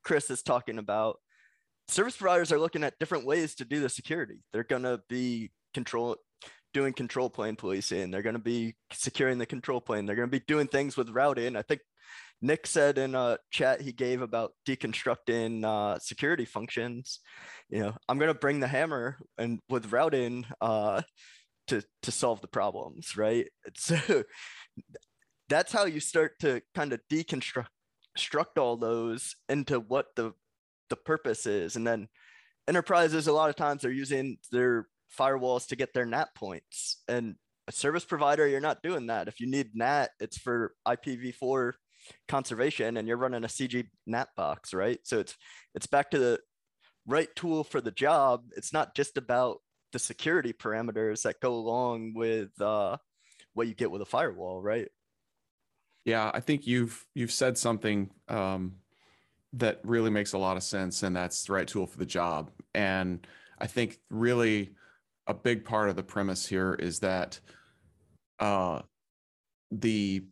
chris 0.02 0.30
is 0.30 0.42
talking 0.42 0.78
about. 0.78 1.18
Service 1.88 2.16
providers 2.16 2.52
are 2.52 2.58
looking 2.58 2.84
at 2.84 2.99
different 2.99 3.26
ways 3.26 3.54
to 3.56 3.64
do 3.64 3.80
the 3.80 3.88
security. 3.88 4.38
They're 4.52 4.64
going 4.64 4.84
to 4.84 5.00
be 5.08 5.50
control 5.75 6.16
doing 6.73 6.93
control 6.93 7.31
plane 7.31 7.57
policing. 7.57 8.11
They're 8.11 8.23
going 8.23 8.35
to 8.35 8.39
be 8.39 8.75
securing 8.93 9.39
the 9.39 9.47
control 9.47 9.81
plane. 9.81 10.07
They're 10.07 10.17
going 10.17 10.31
to 10.31 10.39
be 10.39 10.45
doing 10.47 10.67
things 10.67 10.97
with 10.97 11.11
routing. 11.11 11.57
I 11.57 11.62
think 11.62 11.81
Nick 12.43 12.67
said 12.67 12.99
in 12.99 13.15
a 13.15 13.39
chat 13.50 13.81
he 13.81 13.93
gave 13.93 14.23
about 14.23 14.53
deconstructing 14.67 15.65
uh, 15.65 15.99
security 15.99 16.45
functions, 16.45 17.21
you 17.69 17.81
know, 17.81 17.95
I'm 18.09 18.19
going 18.19 18.33
to 18.33 18.39
bring 18.39 18.61
the 18.61 18.69
hammer 18.69 19.19
and 19.37 19.61
with 19.69 19.93
routing 19.93 20.47
uh, 20.61 21.03
to 21.69 21.83
to 22.03 22.11
solve 22.11 22.41
the 22.41 22.49
problems, 22.49 23.17
right? 23.17 23.49
So 23.77 24.25
that's 25.49 25.73
how 25.73 25.85
you 25.85 25.99
start 25.99 26.39
to 26.41 26.62
kind 26.75 26.93
of 26.93 27.00
deconstruct 27.11 27.67
construct 28.17 28.59
all 28.59 28.77
those 28.77 29.37
into 29.49 29.81
what 29.81 30.07
the 30.17 30.33
the 30.89 30.97
purpose 30.97 31.47
is, 31.47 31.77
and 31.77 31.87
then 31.87 32.09
enterprises 32.69 33.27
a 33.27 33.33
lot 33.33 33.50
of 33.50 33.57
times 33.57 33.83
they're 33.83 33.91
using 33.91 34.39
their 34.50 34.87
firewalls 35.19 35.69
to 35.69 35.76
get 35.76 35.93
their 35.95 36.07
NAT 36.07 36.29
points, 36.35 37.02
and 37.09 37.37
a 37.69 37.73
service 37.73 38.05
provider 38.05 38.47
you're 38.47 38.61
not 38.61 38.83
doing 38.83 39.07
that. 39.07 39.29
If 39.29 39.40
you 39.40 39.49
need 39.49 39.71
NAT, 39.75 40.11
it's 40.19 40.38
for 40.38 40.75
IPv4 40.87 41.73
conservation 42.29 42.97
and 42.97 43.07
you're 43.07 43.17
running 43.17 43.45
a 43.45 43.49
CG 43.49 43.87
NAT 44.07 44.29
box, 44.37 44.75
right? 44.75 44.99
So 45.05 45.21
it's 45.21 45.37
it's 45.75 45.87
back 45.87 46.11
to 46.11 46.19
the 46.19 46.40
right 47.07 47.29
tool 47.37 47.64
for 47.64 47.81
the 47.81 47.90
job. 47.90 48.43
It's 48.57 48.73
not 48.73 48.95
just 48.95 49.17
about 49.17 49.59
the 49.93 49.99
security 49.99 50.52
parameters 50.52 51.23
that 51.23 51.40
go 51.40 51.55
along 51.55 52.14
with 52.14 52.50
uh, 52.61 52.97
what 53.55 53.69
you 53.69 53.75
get 53.75 53.90
with 53.90 54.02
a 54.02 54.07
firewall, 54.07 54.62
right? 54.62 54.88
Yeah, 56.05 56.31
I 56.33 56.40
think 56.40 56.67
you've 56.67 57.05
you've 57.14 57.33
said 57.33 57.59
something 57.59 58.11
um, 58.29 58.76
that 59.52 59.81
really 59.85 60.11
makes 60.11 60.33
a 60.33 60.38
lot 60.38 60.57
of 60.57 60.62
sense, 60.62 61.02
and 61.02 61.14
that's 61.14 61.45
the 61.45 61.52
right 61.52 61.69
tool 61.69 61.87
for 61.87 61.99
the 61.99 62.07
job. 62.07 62.50
And 62.75 63.26
I 63.59 63.67
think 63.67 63.99
really 64.11 64.73
a 65.30 65.34
big 65.34 65.64
part 65.64 65.88
of 65.88 65.96
the 65.96 66.02
premise 66.02 66.46
here 66.46 66.75
is 66.75 67.00
that 67.00 67.40
uh, 68.38 68.82
the 69.70 70.25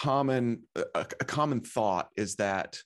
common 0.00 0.62
a, 0.76 0.82
a 0.94 1.24
common 1.24 1.60
thought 1.60 2.08
is 2.16 2.36
that 2.36 2.78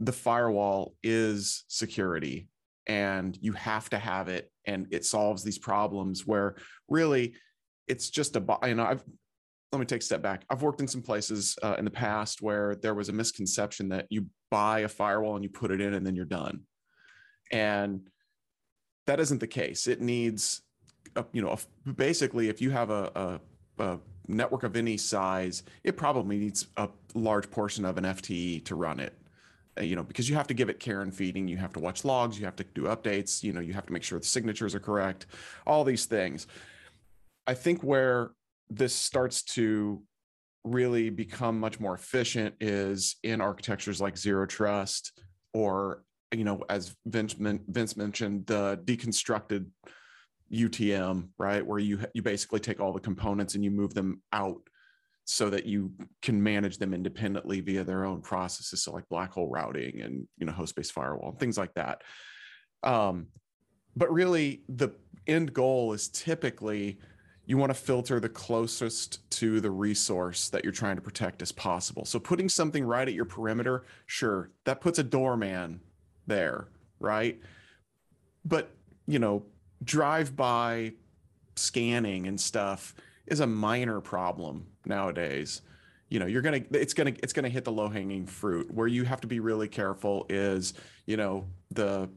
the 0.00 0.12
firewall 0.12 0.94
is 1.02 1.64
security 1.68 2.48
and 2.86 3.36
you 3.40 3.52
have 3.52 3.90
to 3.90 3.98
have 3.98 4.28
it 4.28 4.50
and 4.66 4.86
it 4.90 5.04
solves 5.04 5.42
these 5.42 5.58
problems 5.58 6.26
where 6.26 6.56
really 6.88 7.34
it's 7.88 8.10
just 8.10 8.36
a 8.36 8.58
you 8.66 8.74
know 8.74 8.84
i've 8.84 9.02
let 9.72 9.80
me 9.80 9.86
take 9.86 10.00
a 10.00 10.04
step 10.04 10.22
back. 10.22 10.44
I've 10.48 10.62
worked 10.62 10.80
in 10.80 10.88
some 10.88 11.02
places 11.02 11.56
uh, 11.62 11.74
in 11.78 11.84
the 11.84 11.90
past 11.90 12.40
where 12.40 12.76
there 12.76 12.94
was 12.94 13.08
a 13.08 13.12
misconception 13.12 13.88
that 13.90 14.06
you 14.10 14.26
buy 14.50 14.80
a 14.80 14.88
firewall 14.88 15.34
and 15.34 15.44
you 15.44 15.50
put 15.50 15.70
it 15.70 15.80
in 15.80 15.94
and 15.94 16.06
then 16.06 16.14
you're 16.14 16.24
done. 16.24 16.60
And 17.52 18.08
that 19.06 19.20
isn't 19.20 19.38
the 19.38 19.46
case 19.46 19.86
it 19.86 20.00
needs 20.00 20.62
a, 21.14 21.24
you 21.32 21.42
know 21.42 21.50
a, 21.50 21.92
basically 21.92 22.48
if 22.48 22.60
you 22.60 22.70
have 22.70 22.90
a, 22.90 23.40
a, 23.78 23.82
a 23.82 23.98
network 24.28 24.62
of 24.62 24.76
any 24.76 24.96
size, 24.96 25.62
it 25.84 25.96
probably 25.96 26.38
needs 26.38 26.66
a 26.76 26.88
large 27.14 27.50
portion 27.50 27.84
of 27.84 27.98
an 27.98 28.04
FTE 28.04 28.64
to 28.64 28.74
run 28.74 29.00
it. 29.00 29.14
Uh, 29.78 29.82
you 29.82 29.94
know, 29.94 30.02
because 30.02 30.28
you 30.28 30.34
have 30.34 30.46
to 30.46 30.54
give 30.54 30.68
it 30.68 30.80
care 30.80 31.02
and 31.02 31.14
feeding, 31.14 31.46
you 31.46 31.56
have 31.56 31.72
to 31.72 31.80
watch 31.80 32.04
logs, 32.04 32.38
you 32.38 32.44
have 32.44 32.56
to 32.56 32.64
do 32.74 32.82
updates, 32.82 33.42
you 33.42 33.52
know, 33.52 33.60
you 33.60 33.72
have 33.72 33.86
to 33.86 33.92
make 33.92 34.02
sure 34.02 34.18
the 34.18 34.24
signatures 34.24 34.74
are 34.74 34.80
correct, 34.80 35.26
all 35.66 35.84
these 35.84 36.06
things. 36.06 36.46
I 37.46 37.54
think 37.54 37.82
where 37.82 38.30
this 38.70 38.94
starts 38.94 39.42
to 39.42 40.02
really 40.64 41.10
become 41.10 41.60
much 41.60 41.78
more 41.78 41.94
efficient 41.94 42.54
is 42.60 43.16
in 43.22 43.40
architectures 43.40 44.00
like 44.00 44.16
zero 44.16 44.46
trust 44.46 45.12
or 45.52 46.02
you 46.32 46.44
know 46.44 46.62
as 46.68 46.94
vince, 47.06 47.34
vince 47.34 47.96
mentioned 47.96 48.46
the 48.46 48.80
deconstructed 48.84 49.66
UTM, 50.52 51.28
right? 51.38 51.66
Where 51.66 51.78
you 51.78 52.00
you 52.14 52.22
basically 52.22 52.60
take 52.60 52.80
all 52.80 52.92
the 52.92 53.00
components 53.00 53.54
and 53.54 53.64
you 53.64 53.70
move 53.70 53.94
them 53.94 54.22
out 54.32 54.60
so 55.24 55.50
that 55.50 55.66
you 55.66 55.92
can 56.22 56.40
manage 56.40 56.78
them 56.78 56.94
independently 56.94 57.60
via 57.60 57.82
their 57.82 58.04
own 58.04 58.22
processes. 58.22 58.84
So 58.84 58.92
like 58.92 59.08
black 59.08 59.32
hole 59.32 59.50
routing 59.50 60.00
and 60.00 60.26
you 60.38 60.46
know 60.46 60.52
host-based 60.52 60.92
firewall 60.92 61.30
and 61.30 61.40
things 61.40 61.58
like 61.58 61.74
that. 61.74 62.02
Um, 62.82 63.28
but 63.96 64.12
really 64.12 64.62
the 64.68 64.90
end 65.26 65.52
goal 65.52 65.92
is 65.92 66.08
typically 66.08 66.98
you 67.46 67.56
want 67.56 67.70
to 67.70 67.74
filter 67.74 68.18
the 68.18 68.28
closest 68.28 69.28
to 69.30 69.60
the 69.60 69.70
resource 69.70 70.48
that 70.48 70.64
you're 70.64 70.72
trying 70.72 70.96
to 70.96 71.02
protect 71.02 71.42
as 71.42 71.52
possible. 71.52 72.04
So 72.04 72.18
putting 72.18 72.48
something 72.48 72.84
right 72.84 73.06
at 73.06 73.14
your 73.14 73.24
perimeter, 73.24 73.84
sure, 74.06 74.50
that 74.64 74.80
puts 74.80 74.98
a 74.98 75.04
doorman 75.04 75.80
there, 76.26 76.68
right? 77.00 77.40
But 78.44 78.70
you 79.06 79.18
know, 79.18 79.44
drive-by 79.84 80.92
scanning 81.56 82.26
and 82.26 82.40
stuff 82.40 82.94
is 83.26 83.40
a 83.40 83.46
minor 83.46 84.00
problem 84.00 84.66
nowadays 84.84 85.62
you 86.08 86.18
know 86.20 86.26
you're 86.26 86.42
gonna 86.42 86.60
it's 86.72 86.94
gonna 86.94 87.12
it's 87.22 87.32
gonna 87.32 87.48
hit 87.48 87.64
the 87.64 87.72
low-hanging 87.72 88.26
fruit 88.26 88.70
where 88.72 88.86
you 88.86 89.04
have 89.04 89.20
to 89.20 89.26
be 89.26 89.40
really 89.40 89.68
careful 89.68 90.26
is 90.28 90.74
you 91.06 91.16
know 91.16 91.46
the 91.70 92.08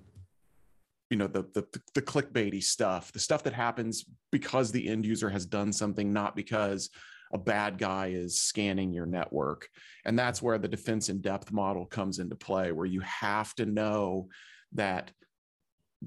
you 1.10 1.18
know 1.18 1.28
the 1.28 1.44
the 1.54 1.66
the 1.96 2.02
clickbaity 2.02 2.62
stuff 2.62 3.12
the 3.12 3.20
stuff 3.20 3.44
that 3.44 3.54
happens 3.54 4.06
because 4.32 4.72
the 4.72 4.88
end 4.88 5.06
user 5.06 5.30
has 5.30 5.46
done 5.46 5.74
something 5.74 6.14
not 6.14 6.36
because 6.36 6.90
a 7.32 7.38
bad 7.38 7.78
guy 7.78 8.08
is 8.08 8.42
scanning 8.42 8.92
your 8.92 9.06
network 9.06 9.68
and 10.06 10.18
that's 10.18 10.42
where 10.42 10.58
the 10.58 10.68
defense 10.68 11.10
in 11.10 11.22
depth 11.22 11.52
model 11.52 11.86
comes 11.86 12.20
into 12.20 12.36
play 12.36 12.72
where 12.72 12.86
you 12.86 13.02
have 13.02 13.54
to 13.56 13.66
know 13.66 14.28
that 14.74 15.12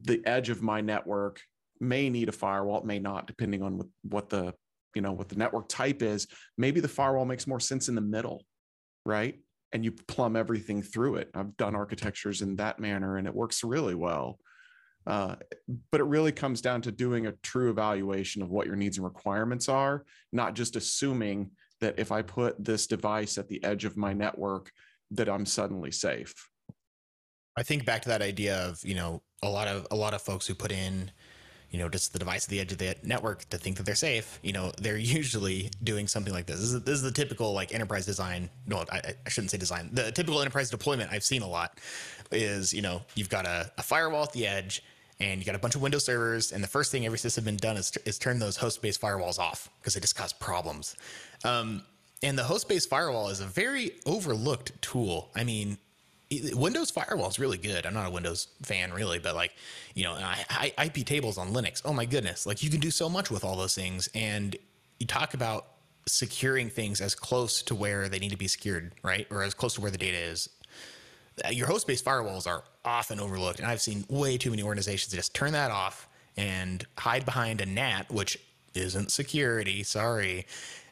the 0.00 0.24
edge 0.26 0.48
of 0.48 0.62
my 0.62 0.80
network 0.80 1.40
may 1.80 2.08
need 2.08 2.28
a 2.28 2.32
firewall, 2.32 2.78
it 2.78 2.84
may 2.84 2.98
not, 2.98 3.26
depending 3.26 3.62
on 3.62 3.80
what, 4.02 4.30
the 4.30 4.54
you 4.94 5.02
know 5.02 5.12
what 5.12 5.28
the 5.28 5.36
network 5.36 5.68
type 5.68 6.02
is. 6.02 6.26
Maybe 6.56 6.80
the 6.80 6.88
firewall 6.88 7.24
makes 7.24 7.46
more 7.46 7.60
sense 7.60 7.88
in 7.88 7.94
the 7.94 8.00
middle, 8.00 8.44
right? 9.04 9.38
And 9.72 9.84
you 9.84 9.92
plumb 9.92 10.36
everything 10.36 10.82
through 10.82 11.16
it. 11.16 11.30
I've 11.34 11.56
done 11.56 11.74
architectures 11.74 12.42
in 12.42 12.56
that 12.56 12.78
manner, 12.78 13.16
and 13.16 13.26
it 13.26 13.34
works 13.34 13.64
really 13.64 13.94
well. 13.94 14.38
Uh, 15.06 15.36
but 15.90 16.00
it 16.00 16.04
really 16.04 16.32
comes 16.32 16.60
down 16.60 16.80
to 16.82 16.92
doing 16.92 17.26
a 17.26 17.32
true 17.42 17.70
evaluation 17.70 18.42
of 18.42 18.50
what 18.50 18.66
your 18.66 18.76
needs 18.76 18.98
and 18.98 19.04
requirements 19.04 19.68
are, 19.68 20.04
not 20.32 20.54
just 20.54 20.76
assuming 20.76 21.50
that 21.80 21.98
if 21.98 22.12
I 22.12 22.22
put 22.22 22.64
this 22.64 22.86
device 22.86 23.38
at 23.38 23.48
the 23.48 23.62
edge 23.64 23.84
of 23.84 23.96
my 23.96 24.12
network, 24.12 24.70
that 25.10 25.28
I'm 25.28 25.44
suddenly 25.44 25.90
safe. 25.90 26.48
I 27.56 27.62
think 27.62 27.84
back 27.84 28.02
to 28.02 28.08
that 28.08 28.22
idea 28.22 28.56
of 28.56 28.82
you 28.84 28.94
know 28.94 29.22
a 29.42 29.48
lot 29.48 29.68
of 29.68 29.86
a 29.90 29.96
lot 29.96 30.14
of 30.14 30.22
folks 30.22 30.46
who 30.46 30.54
put 30.54 30.72
in 30.72 31.10
you 31.70 31.78
know 31.78 31.88
just 31.88 32.12
the 32.12 32.18
device 32.18 32.44
at 32.44 32.50
the 32.50 32.60
edge 32.60 32.70
of 32.72 32.78
the 32.78 32.94
network 33.02 33.48
to 33.48 33.58
think 33.58 33.76
that 33.76 33.84
they're 33.84 33.94
safe 33.94 34.38
you 34.42 34.52
know 34.52 34.72
they're 34.78 34.96
usually 35.18 35.70
doing 35.82 36.06
something 36.06 36.32
like 36.32 36.46
this 36.46 36.60
this 36.60 36.72
is, 36.72 36.82
this 36.84 36.94
is 36.94 37.02
the 37.02 37.10
typical 37.10 37.52
like 37.52 37.74
enterprise 37.74 38.06
design 38.06 38.48
no 38.66 38.84
I, 38.90 39.14
I, 39.26 39.28
shouldn't 39.28 39.50
say 39.50 39.58
design 39.58 39.90
the 39.92 40.12
typical 40.12 40.40
enterprise 40.40 40.70
deployment 40.70 41.10
i've 41.10 41.24
seen 41.24 41.42
a 41.42 41.48
lot 41.48 41.78
is 42.30 42.72
you 42.72 42.82
know 42.82 43.02
you've 43.14 43.30
got 43.30 43.46
a, 43.46 43.70
a 43.78 43.82
firewall 43.82 44.24
at 44.24 44.32
the 44.32 44.46
edge 44.46 44.82
and 45.22 45.40
you 45.40 45.46
got 45.46 45.54
a 45.54 45.58
bunch 45.58 45.74
of 45.74 45.82
Windows 45.82 46.04
servers, 46.04 46.52
and 46.52 46.62
the 46.62 46.68
first 46.68 46.90
thing 46.90 47.06
every 47.06 47.18
been 47.44 47.56
done 47.56 47.76
is, 47.76 47.92
is 48.04 48.18
turn 48.18 48.38
those 48.38 48.56
host-based 48.56 49.00
firewalls 49.00 49.38
off 49.38 49.70
because 49.80 49.94
they 49.94 50.00
just 50.00 50.16
cause 50.16 50.32
problems. 50.32 50.96
Um, 51.44 51.82
and 52.22 52.36
the 52.36 52.44
host-based 52.44 52.88
firewall 52.88 53.28
is 53.28 53.40
a 53.40 53.46
very 53.46 53.92
overlooked 54.04 54.80
tool. 54.82 55.30
I 55.34 55.44
mean, 55.44 55.78
Windows 56.52 56.90
firewall 56.90 57.28
is 57.28 57.38
really 57.38 57.58
good. 57.58 57.86
I'm 57.86 57.94
not 57.94 58.06
a 58.06 58.10
Windows 58.10 58.48
fan 58.62 58.92
really, 58.92 59.18
but 59.18 59.34
like, 59.34 59.54
you 59.94 60.04
know, 60.04 60.12
I, 60.12 60.72
I, 60.78 60.84
IP 60.84 61.06
tables 61.06 61.38
on 61.38 61.52
Linux. 61.52 61.82
Oh 61.84 61.92
my 61.92 62.06
goodness. 62.06 62.46
Like 62.46 62.62
you 62.62 62.70
can 62.70 62.80
do 62.80 62.90
so 62.90 63.08
much 63.08 63.30
with 63.30 63.44
all 63.44 63.56
those 63.56 63.74
things. 63.74 64.08
And 64.14 64.56
you 64.98 65.06
talk 65.06 65.34
about 65.34 65.66
securing 66.06 66.70
things 66.70 67.00
as 67.00 67.14
close 67.14 67.62
to 67.62 67.74
where 67.74 68.08
they 68.08 68.18
need 68.18 68.30
to 68.30 68.36
be 68.36 68.48
secured, 68.48 68.92
right? 69.02 69.26
Or 69.30 69.42
as 69.42 69.54
close 69.54 69.74
to 69.74 69.80
where 69.80 69.90
the 69.90 69.98
data 69.98 70.16
is. 70.16 70.48
Uh, 71.44 71.50
your 71.50 71.66
host 71.66 71.86
based 71.86 72.04
firewalls 72.04 72.46
are 72.46 72.64
often 72.84 73.20
overlooked. 73.20 73.58
And 73.58 73.68
I've 73.68 73.80
seen 73.80 74.04
way 74.08 74.36
too 74.36 74.50
many 74.50 74.62
organizations 74.62 75.14
just 75.14 75.34
turn 75.34 75.52
that 75.52 75.70
off 75.70 76.08
and 76.36 76.86
hide 76.98 77.24
behind 77.24 77.60
a 77.60 77.66
NAT, 77.66 78.10
which 78.10 78.38
isn't 78.74 79.10
security. 79.10 79.82
Sorry. 79.82 80.46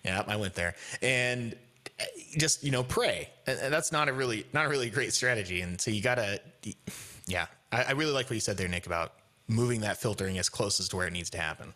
Yeah, 0.04 0.23
I 0.26 0.37
went 0.37 0.54
there. 0.54 0.75
And 1.02 1.54
uh, 1.99 2.04
just, 2.37 2.64
you 2.64 2.70
know, 2.70 2.82
pray. 2.82 3.28
And, 3.47 3.73
that's 3.73 3.92
not 3.92 4.09
a 4.09 4.12
really, 4.12 4.47
not 4.52 4.66
a 4.66 4.68
really 4.68 4.90
great 4.90 5.12
strategy. 5.12 5.61
And 5.61 5.80
so 5.80 5.90
you 5.90 6.02
gotta, 6.02 6.40
yeah, 7.26 7.47
I, 7.73 7.85
I 7.85 7.90
really 7.92 8.12
like 8.12 8.26
what 8.26 8.35
you 8.35 8.40
said 8.40 8.56
there, 8.56 8.68
Nick, 8.68 8.87
about 8.87 9.14
moving 9.49 9.80
that 9.80 9.99
filtering 9.99 10.38
as 10.38 10.49
close 10.49 10.80
as 10.80 10.88
to 10.90 10.97
where 10.97 11.06
it 11.06 11.12
needs 11.12 11.30
to 11.30 11.38
happen. 11.38 11.75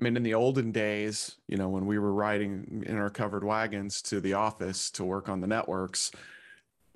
I 0.00 0.04
mean, 0.04 0.16
in 0.16 0.22
the 0.22 0.34
olden 0.34 0.72
days, 0.72 1.36
you 1.48 1.56
know, 1.56 1.68
when 1.68 1.86
we 1.86 1.98
were 1.98 2.12
riding 2.12 2.82
in 2.86 2.96
our 2.96 3.10
covered 3.10 3.44
wagons 3.44 4.02
to 4.02 4.20
the 4.20 4.34
office 4.34 4.90
to 4.92 5.04
work 5.04 5.28
on 5.28 5.40
the 5.40 5.46
networks, 5.46 6.10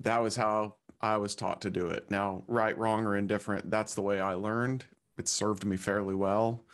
that 0.01 0.23
was 0.23 0.37
how 0.37 0.77
I 1.01 1.17
was 1.17 1.35
taught 1.35 1.61
to 1.63 1.71
do 1.71 1.87
it. 1.89 2.11
Now, 2.11 2.45
right, 2.47 2.77
wrong, 2.77 3.07
or 3.07 3.17
indifferent, 3.17 3.71
that's 3.71 3.95
the 3.95 4.03
way 4.03 4.21
I 4.21 4.35
learned. 4.35 4.85
It 5.19 5.29
served 5.29 5.65
me 5.65 5.77
fairly 5.77 6.15
well. 6.15 6.65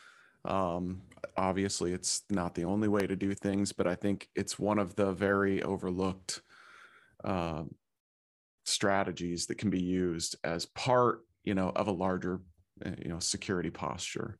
Um, 0.45 1.02
obviously, 1.37 1.93
it's 1.93 2.23
not 2.31 2.55
the 2.55 2.64
only 2.64 2.88
way 2.88 3.07
to 3.07 3.17
do 3.17 3.35
things, 3.35 3.73
but 3.73 3.87
I 3.87 3.95
think 3.95 4.29
it's 4.35 4.59
one 4.59 4.79
of 4.79 4.97
the 4.97 5.12
very 5.12 5.62
overlooked 5.62 6.43
uh, 7.25 7.64
strategies 8.64 9.47
that 9.47 9.59
can 9.59 9.71
be 9.71 9.83
used 9.83 10.37
as 10.45 10.67
part, 10.67 11.21
you 11.45 11.55
know, 11.55 11.71
of 11.76 11.88
a 11.88 11.93
larger, 11.93 12.41
uh, 12.85 12.91
you 12.99 13.09
know, 13.09 13.19
security 13.19 13.71
posture. 13.71 14.38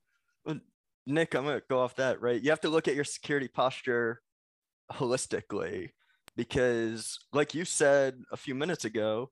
Nick, 1.07 1.35
I'm 1.35 1.45
gonna 1.45 1.63
go 1.69 1.81
off 1.81 1.97
that, 1.97 2.21
right? 2.21 2.41
You 2.41 2.51
have 2.51 2.61
to 2.61 2.69
look 2.69 2.87
at 2.87 2.95
your 2.95 3.05
security 3.05 3.49
posture 3.49 4.23
holistically 4.93 5.91
because 6.37 7.19
like 7.33 7.55
you 7.55 7.65
said 7.65 8.23
a 8.33 8.37
few 8.37 8.55
minutes 8.55 8.85
ago, 8.85 9.31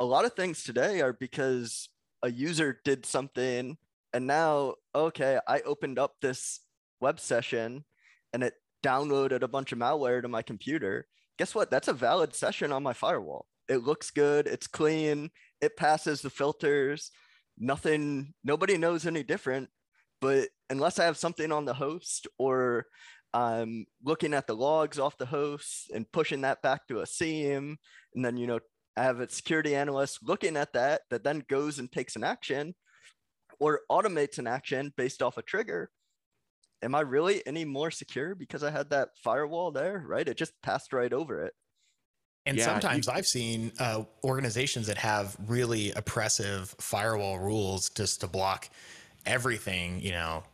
a 0.00 0.04
lot 0.04 0.24
of 0.24 0.34
things 0.34 0.62
today 0.62 1.00
are 1.00 1.12
because 1.12 1.88
a 2.22 2.30
user 2.30 2.80
did 2.84 3.06
something 3.06 3.76
and 4.12 4.26
now 4.26 4.74
okay, 4.94 5.38
I 5.46 5.60
opened 5.60 5.98
up 5.98 6.14
this 6.20 6.60
web 7.00 7.20
session 7.20 7.84
and 8.32 8.42
it 8.42 8.54
downloaded 8.84 9.42
a 9.42 9.48
bunch 9.48 9.72
of 9.72 9.78
malware 9.78 10.22
to 10.22 10.28
my 10.28 10.42
computer. 10.42 11.06
Guess 11.38 11.54
what? 11.54 11.70
That's 11.70 11.88
a 11.88 11.92
valid 11.92 12.34
session 12.34 12.72
on 12.72 12.82
my 12.82 12.92
firewall. 12.92 13.46
It 13.68 13.78
looks 13.78 14.10
good, 14.10 14.46
it's 14.46 14.66
clean, 14.66 15.30
it 15.60 15.76
passes 15.76 16.22
the 16.22 16.30
filters. 16.30 17.10
Nothing 17.58 18.34
nobody 18.44 18.76
knows 18.76 19.06
any 19.06 19.22
different 19.22 19.68
but 20.20 20.48
unless 20.70 20.98
I 20.98 21.04
have 21.04 21.16
something 21.16 21.52
on 21.52 21.64
the 21.64 21.74
host 21.74 22.26
or 22.38 22.86
I'm 23.34 23.86
looking 24.02 24.34
at 24.34 24.46
the 24.46 24.56
logs 24.56 24.98
off 24.98 25.18
the 25.18 25.26
host 25.26 25.90
and 25.94 26.10
pushing 26.10 26.42
that 26.42 26.62
back 26.62 26.86
to 26.88 27.00
a 27.00 27.06
SIEM, 27.06 27.76
and 28.14 28.24
then 28.24 28.36
you 28.36 28.46
know 28.46 28.60
I 28.96 29.02
have 29.02 29.20
a 29.20 29.28
security 29.28 29.74
analyst 29.74 30.20
looking 30.22 30.56
at 30.56 30.72
that 30.72 31.02
that 31.10 31.22
then 31.24 31.44
goes 31.48 31.78
and 31.78 31.90
takes 31.90 32.16
an 32.16 32.24
action 32.24 32.74
or 33.60 33.80
automates 33.90 34.38
an 34.38 34.46
action 34.46 34.92
based 34.96 35.22
off 35.22 35.36
a 35.36 35.42
trigger. 35.42 35.90
Am 36.82 36.94
I 36.94 37.00
really 37.00 37.46
any 37.46 37.64
more 37.64 37.90
secure 37.90 38.34
because 38.34 38.62
I 38.62 38.70
had 38.70 38.90
that 38.90 39.10
firewall 39.22 39.70
there? 39.70 40.04
Right, 40.06 40.26
it 40.26 40.36
just 40.36 40.52
passed 40.62 40.92
right 40.92 41.12
over 41.12 41.44
it. 41.44 41.52
And 42.46 42.56
yeah, 42.56 42.64
sometimes 42.64 43.06
you, 43.06 43.12
I've 43.12 43.26
seen 43.26 43.72
uh, 43.80 44.04
organizations 44.24 44.86
that 44.86 44.98
have 44.98 45.36
really 45.46 45.90
oppressive 45.92 46.74
firewall 46.78 47.38
rules 47.38 47.90
just 47.90 48.20
to 48.20 48.28
block 48.28 48.70
everything, 49.26 50.00
you 50.00 50.12
know, 50.12 50.44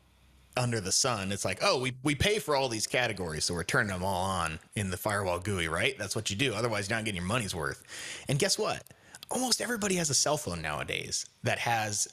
under 0.57 0.81
the 0.81 0.93
sun. 0.93 1.33
It's 1.33 1.45
like, 1.45 1.59
oh, 1.63 1.79
we, 1.79 1.95
we 2.03 2.15
pay 2.15 2.39
for 2.39 2.55
all 2.55 2.69
these 2.69 2.87
categories, 2.87 3.45
so 3.45 3.55
we're 3.55 3.65
turning 3.65 3.93
them 3.93 4.05
all 4.05 4.25
on 4.25 4.59
in 4.75 4.91
the 4.91 4.97
firewall 4.97 5.39
GUI, 5.39 5.69
right? 5.69 5.97
That's 5.99 6.15
what 6.15 6.31
you 6.31 6.37
do. 6.37 6.55
Otherwise, 6.55 6.89
you're 6.89 6.99
not 6.99 7.05
getting 7.05 7.21
your 7.21 7.27
money's 7.27 7.55
worth. 7.55 7.83
And 8.29 8.39
guess 8.39 8.59
what? 8.59 8.85
Almost 9.31 9.61
everybody 9.61 9.95
has 9.97 10.11
a 10.11 10.15
cell 10.15 10.37
phone 10.37 10.61
nowadays 10.61 11.27
that 11.43 11.59
has 11.59 12.09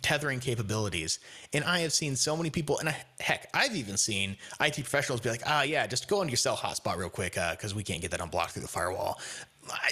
tethering 0.00 0.40
capabilities. 0.40 1.18
And 1.52 1.64
I 1.64 1.80
have 1.80 1.92
seen 1.92 2.16
so 2.16 2.36
many 2.36 2.48
people, 2.48 2.78
and 2.78 2.88
I, 2.88 2.96
heck, 3.20 3.48
I've 3.52 3.76
even 3.76 3.96
seen 3.96 4.36
IT 4.60 4.74
professionals 4.74 5.20
be 5.20 5.28
like, 5.28 5.42
ah, 5.46 5.62
yeah, 5.62 5.86
just 5.86 6.08
go 6.08 6.22
into 6.22 6.30
your 6.30 6.38
cell 6.38 6.56
hotspot 6.56 6.96
real 6.96 7.10
quick 7.10 7.34
because 7.34 7.72
uh, 7.72 7.76
we 7.76 7.82
can't 7.82 8.00
get 8.00 8.10
that 8.12 8.20
unblocked 8.20 8.52
through 8.52 8.62
the 8.62 8.68
firewall. 8.68 9.20
I, 9.70 9.90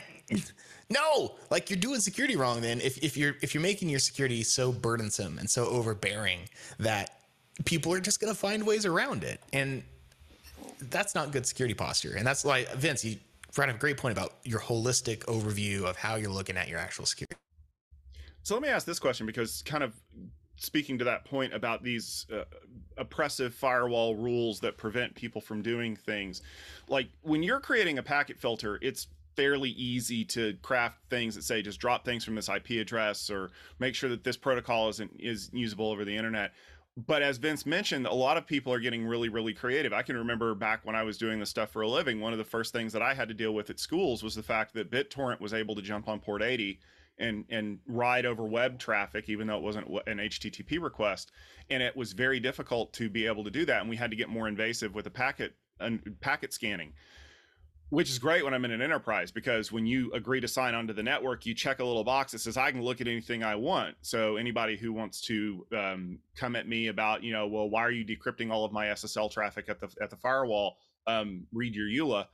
no, 0.91 1.37
like 1.51 1.71
you're 1.71 1.79
doing 1.79 2.01
security 2.01 2.37
wrong. 2.37 2.61
Then 2.61 2.81
if, 2.81 2.99
if 2.99 3.17
you're 3.17 3.37
if 3.43 3.55
you're 3.55 3.63
making 3.63 3.89
your 3.89 4.01
security 4.01 4.43
so 4.43 4.73
burdensome 4.73 5.39
and 5.39 5.49
so 5.49 5.67
overbearing 5.67 6.41
that 6.81 7.20
people 7.65 7.93
are 7.93 8.01
just 8.01 8.21
going 8.21 8.33
to 8.33 8.39
find 8.39 8.67
ways 8.67 8.87
around 8.87 9.25
it, 9.25 9.41
and 9.53 9.83
that's 10.91 11.15
not 11.15 11.33
good 11.33 11.47
security 11.47 11.75
posture. 11.75 12.15
And 12.17 12.27
that's 12.27 12.45
why 12.45 12.65
Vince, 12.77 13.05
you 13.05 13.17
brought 13.55 13.69
up 13.69 13.77
a 13.77 13.79
great 13.79 13.97
point 13.97 14.17
about 14.17 14.35
your 14.45 14.61
holistic 14.61 15.25
overview 15.25 15.83
of 15.83 15.97
how 15.97 16.17
you're 16.17 16.31
looking 16.31 16.57
at 16.57 16.69
your 16.69 16.79
actual 16.79 17.07
security. 17.07 17.37
So 18.43 18.55
let 18.55 18.63
me 18.63 18.69
ask 18.69 18.87
this 18.87 18.99
question 18.99 19.27
because 19.27 19.63
kind 19.63 19.83
of 19.83 19.95
speaking 20.57 20.99
to 20.99 21.05
that 21.05 21.25
point 21.25 21.55
about 21.55 21.83
these 21.83 22.27
uh, 22.33 22.45
oppressive 22.97 23.55
firewall 23.55 24.15
rules 24.15 24.61
that 24.61 24.77
prevent 24.77 25.15
people 25.15 25.41
from 25.41 25.63
doing 25.63 25.97
things 25.97 26.43
like 26.87 27.09
when 27.23 27.43
you're 27.43 27.61
creating 27.61 27.97
a 27.97 28.03
packet 28.03 28.39
filter 28.39 28.79
it's 28.83 29.07
fairly 29.37 29.71
easy 29.71 30.25
to 30.25 30.55
craft 30.63 30.99
things 31.09 31.35
that 31.35 31.43
say 31.43 31.63
just 31.63 31.81
drop 31.81 32.05
things 32.05 32.25
from 32.25 32.35
this 32.35 32.49
IP 32.49 32.73
address 32.73 33.31
or 33.31 33.51
make 33.79 33.95
sure 33.95 34.11
that 34.11 34.25
this 34.25 34.37
protocol 34.37 34.89
isn't 34.89 35.11
is 35.19 35.51
usable 35.53 35.91
over 35.91 36.05
the 36.05 36.15
internet. 36.15 36.53
But 37.07 37.23
as 37.23 37.39
Vince 37.39 37.65
mentioned, 37.65 38.07
a 38.07 38.13
lot 38.13 38.37
of 38.37 38.47
people 38.47 38.73
are 38.73 38.81
getting 38.81 39.07
really, 39.07 39.29
really 39.29 39.55
creative. 39.55 39.93
I 39.93 40.03
can 40.03 40.17
remember 40.17 40.55
back 40.55 40.85
when 40.85 40.97
I 40.97 41.03
was 41.03 41.19
doing 41.19 41.39
this 41.39 41.49
stuff 41.49 41.71
for 41.71 41.83
a 41.83 41.89
living, 41.89 42.21
one 42.21 42.33
of 42.33 42.39
the 42.39 42.45
first 42.45 42.73
things 42.73 42.93
that 42.93 43.03
I 43.03 43.15
had 43.15 43.29
to 43.29 43.35
deal 43.35 43.55
with 43.55 43.71
at 43.71 43.79
schools 43.79 44.23
was 44.23 44.35
the 44.35 44.43
fact 44.43 44.75
that 44.75 44.91
BitTorrent 44.91 45.41
was 45.41 45.55
able 45.55 45.75
to 45.77 45.83
jump 45.83 46.09
on 46.09 46.21
port 46.21 46.43
80 46.43 46.81
and 47.19 47.45
and 47.51 47.79
ride 47.87 48.27
over 48.27 48.45
web 48.45 48.79
traffic, 48.79 49.29
even 49.29 49.47
though 49.47 49.57
it 49.57 49.63
wasn't 49.63 49.87
an 50.07 50.19
HTTP 50.19 50.83
request, 50.83 51.31
and 51.69 51.83
it 51.83 51.95
was 51.95 52.13
very 52.13 52.41
difficult 52.41 52.93
to 52.95 53.09
be 53.09 53.27
able 53.27 53.45
to 53.45 53.51
do 53.51 53.65
that. 53.67 53.81
And 53.81 53.91
we 53.91 53.97
had 53.97 54.11
to 54.11 54.17
get 54.17 54.29
more 54.29 54.49
invasive 54.49 54.95
with 54.95 55.05
the 55.05 55.11
packet 55.11 55.55
uh, 55.81 55.91
packet 56.21 56.53
scanning 56.53 56.95
which 57.91 58.09
is 58.09 58.21
great 58.21 58.45
when 58.45 58.55
I'm 58.55 58.65
in 58.65 58.71
an 58.71 58.81
enterprise 58.81 59.33
because 59.33 59.73
when 59.73 59.85
you 59.85 60.13
agree 60.13 60.41
to 60.41 60.49
sign 60.49 60.75
onto 60.75 60.93
the 60.93 61.03
network, 61.03 61.45
you 61.45 61.55
check 61.55 61.81
a 61.81 61.85
little 61.85 62.05
box 62.05 62.33
that 62.33 62.39
says 62.39 62.57
I 62.57 62.71
can 62.71 62.83
look 62.83 63.01
at 63.01 63.09
anything 63.09 63.43
I 63.43 63.57
want. 63.57 63.97
So 64.01 64.37
anybody 64.37 64.77
who 64.77 64.93
wants 64.93 65.21
to 65.23 65.67
um, 65.77 66.19
come 66.37 66.55
at 66.55 66.69
me 66.69 66.87
about, 66.87 67.25
you 67.25 67.33
know, 67.33 67.49
well, 67.49 67.69
why 67.69 67.83
are 67.83 67.91
you 67.91 68.05
decrypting 68.05 68.53
all 68.53 68.65
of 68.65 68.73
my 68.73 68.87
SSL 68.87 69.31
traffic 69.31 69.69
at 69.69 69.81
the 69.81 69.89
at 70.01 70.09
the 70.09 70.17
firewall? 70.17 70.77
Um, 71.09 71.47
read 71.53 71.75
your 71.75 71.89
EULA. 71.89 72.27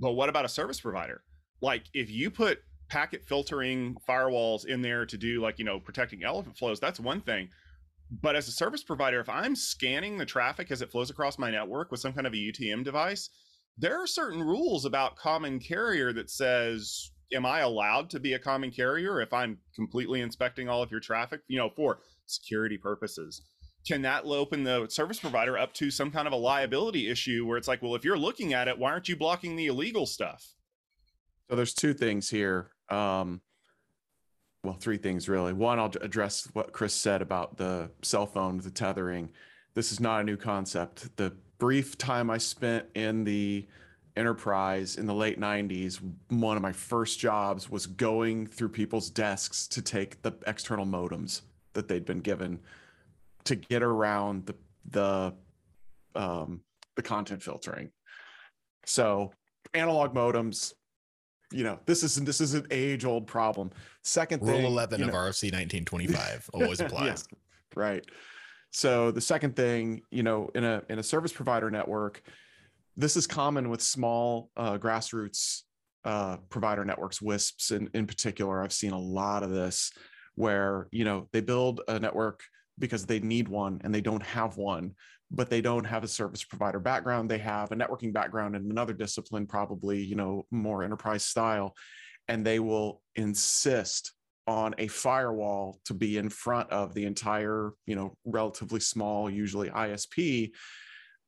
But 0.00 0.12
what 0.12 0.28
about 0.28 0.44
a 0.44 0.48
service 0.48 0.80
provider? 0.80 1.22
Like 1.60 1.84
if 1.92 2.08
you 2.08 2.30
put 2.30 2.60
packet 2.88 3.24
filtering 3.24 3.96
firewalls 4.08 4.64
in 4.64 4.80
there 4.80 5.04
to 5.04 5.18
do 5.18 5.40
like 5.40 5.58
you 5.58 5.64
know 5.64 5.80
protecting 5.80 6.22
elephant 6.22 6.56
flows, 6.56 6.78
that's 6.78 7.00
one 7.00 7.20
thing. 7.20 7.48
But 8.22 8.36
as 8.36 8.46
a 8.46 8.52
service 8.52 8.84
provider, 8.84 9.18
if 9.18 9.28
I'm 9.28 9.56
scanning 9.56 10.16
the 10.16 10.26
traffic 10.26 10.70
as 10.70 10.82
it 10.82 10.92
flows 10.92 11.10
across 11.10 11.36
my 11.36 11.50
network 11.50 11.90
with 11.90 11.98
some 11.98 12.12
kind 12.12 12.28
of 12.28 12.32
a 12.32 12.36
UTM 12.36 12.84
device, 12.84 13.30
there 13.78 14.00
are 14.00 14.06
certain 14.06 14.42
rules 14.42 14.84
about 14.84 15.16
common 15.16 15.58
carrier 15.58 16.12
that 16.12 16.30
says 16.30 17.10
am 17.34 17.44
i 17.44 17.60
allowed 17.60 18.08
to 18.10 18.20
be 18.20 18.34
a 18.34 18.38
common 18.38 18.70
carrier 18.70 19.20
if 19.20 19.32
i'm 19.32 19.58
completely 19.74 20.20
inspecting 20.20 20.68
all 20.68 20.82
of 20.82 20.90
your 20.90 21.00
traffic? 21.00 21.40
You 21.48 21.58
know 21.58 21.70
for 21.70 22.00
security 22.26 22.76
purposes. 22.76 23.42
Can 23.86 24.02
that 24.02 24.24
open 24.24 24.64
the 24.64 24.88
service 24.88 25.20
provider 25.20 25.56
up 25.56 25.72
to 25.74 25.92
some 25.92 26.10
kind 26.10 26.26
of 26.26 26.32
a 26.32 26.36
liability 26.36 27.08
issue 27.08 27.46
where 27.46 27.56
it's 27.56 27.68
like 27.68 27.82
well 27.82 27.94
if 27.94 28.04
you're 28.04 28.18
looking 28.18 28.52
at 28.54 28.68
it 28.68 28.78
why 28.78 28.90
aren't 28.90 29.08
you 29.08 29.16
blocking 29.16 29.56
the 29.56 29.66
illegal 29.66 30.06
stuff? 30.06 30.44
So 31.48 31.56
there's 31.56 31.74
two 31.74 31.94
things 31.94 32.28
here 32.30 32.70
um 32.90 33.40
well 34.64 34.76
three 34.78 34.96
things 34.96 35.28
really. 35.28 35.52
One 35.52 35.78
i'll 35.78 35.92
address 36.00 36.48
what 36.52 36.72
chris 36.72 36.94
said 36.94 37.22
about 37.22 37.56
the 37.56 37.90
cell 38.02 38.26
phone 38.26 38.58
the 38.58 38.70
tethering. 38.70 39.30
This 39.74 39.92
is 39.92 40.00
not 40.00 40.22
a 40.22 40.24
new 40.24 40.38
concept. 40.38 41.16
The 41.16 41.36
brief 41.58 41.96
time 41.98 42.30
I 42.30 42.38
spent 42.38 42.86
in 42.94 43.24
the 43.24 43.66
enterprise 44.16 44.96
in 44.96 45.06
the 45.06 45.14
late 45.14 45.38
90s, 45.38 46.00
one 46.28 46.56
of 46.56 46.62
my 46.62 46.72
first 46.72 47.18
jobs 47.18 47.70
was 47.70 47.86
going 47.86 48.46
through 48.46 48.70
people's 48.70 49.10
desks 49.10 49.66
to 49.68 49.82
take 49.82 50.22
the 50.22 50.32
external 50.46 50.86
modems 50.86 51.42
that 51.74 51.88
they'd 51.88 52.06
been 52.06 52.20
given 52.20 52.58
to 53.44 53.56
get 53.56 53.82
around 53.82 54.46
the 54.46 54.54
the 54.90 55.34
um, 56.14 56.60
the 56.94 57.02
content 57.02 57.42
filtering. 57.42 57.90
So 58.84 59.32
analog 59.74 60.14
modems, 60.14 60.72
you 61.52 61.64
know, 61.64 61.78
this 61.86 62.02
is 62.02 62.16
this 62.16 62.40
is 62.40 62.54
an 62.54 62.66
age 62.70 63.04
old 63.04 63.26
problem. 63.26 63.70
Second 64.02 64.42
Rule 64.42 64.56
thing, 64.56 64.64
11 64.64 65.02
of 65.02 65.08
know, 65.08 65.12
RFC 65.12 65.52
1925 65.52 66.50
always 66.54 66.80
applies. 66.80 67.28
yeah, 67.30 67.38
right. 67.74 68.04
So 68.72 69.10
the 69.10 69.20
second 69.20 69.56
thing, 69.56 70.02
you 70.10 70.22
know, 70.22 70.50
in 70.54 70.64
a 70.64 70.82
in 70.88 70.98
a 70.98 71.02
service 71.02 71.32
provider 71.32 71.70
network, 71.70 72.22
this 72.96 73.16
is 73.16 73.26
common 73.26 73.68
with 73.70 73.80
small 73.82 74.50
uh, 74.56 74.78
grassroots 74.78 75.62
uh, 76.04 76.36
provider 76.50 76.84
networks, 76.84 77.20
WISPs 77.20 77.72
in, 77.72 77.90
in 77.92 78.06
particular. 78.06 78.62
I've 78.62 78.72
seen 78.72 78.92
a 78.92 78.98
lot 78.98 79.42
of 79.42 79.50
this 79.50 79.92
where, 80.36 80.88
you 80.92 81.04
know, 81.04 81.28
they 81.32 81.40
build 81.40 81.80
a 81.88 81.98
network 81.98 82.42
because 82.78 83.06
they 83.06 83.18
need 83.18 83.48
one 83.48 83.80
and 83.82 83.92
they 83.94 84.00
don't 84.00 84.22
have 84.22 84.56
one, 84.56 84.92
but 85.30 85.50
they 85.50 85.60
don't 85.60 85.84
have 85.84 86.04
a 86.04 86.08
service 86.08 86.44
provider 86.44 86.78
background. 86.78 87.28
They 87.28 87.38
have 87.38 87.72
a 87.72 87.76
networking 87.76 88.12
background 88.12 88.54
in 88.54 88.70
another 88.70 88.92
discipline, 88.92 89.46
probably, 89.46 90.02
you 90.02 90.14
know, 90.14 90.46
more 90.50 90.84
enterprise 90.84 91.24
style. 91.24 91.74
And 92.28 92.46
they 92.46 92.60
will 92.60 93.02
insist 93.16 94.12
on 94.46 94.74
a 94.78 94.86
firewall 94.86 95.80
to 95.84 95.94
be 95.94 96.18
in 96.18 96.28
front 96.28 96.70
of 96.70 96.94
the 96.94 97.04
entire, 97.04 97.72
you 97.86 97.96
know, 97.96 98.16
relatively 98.24 98.80
small, 98.80 99.28
usually 99.28 99.70
ISP, 99.70 100.52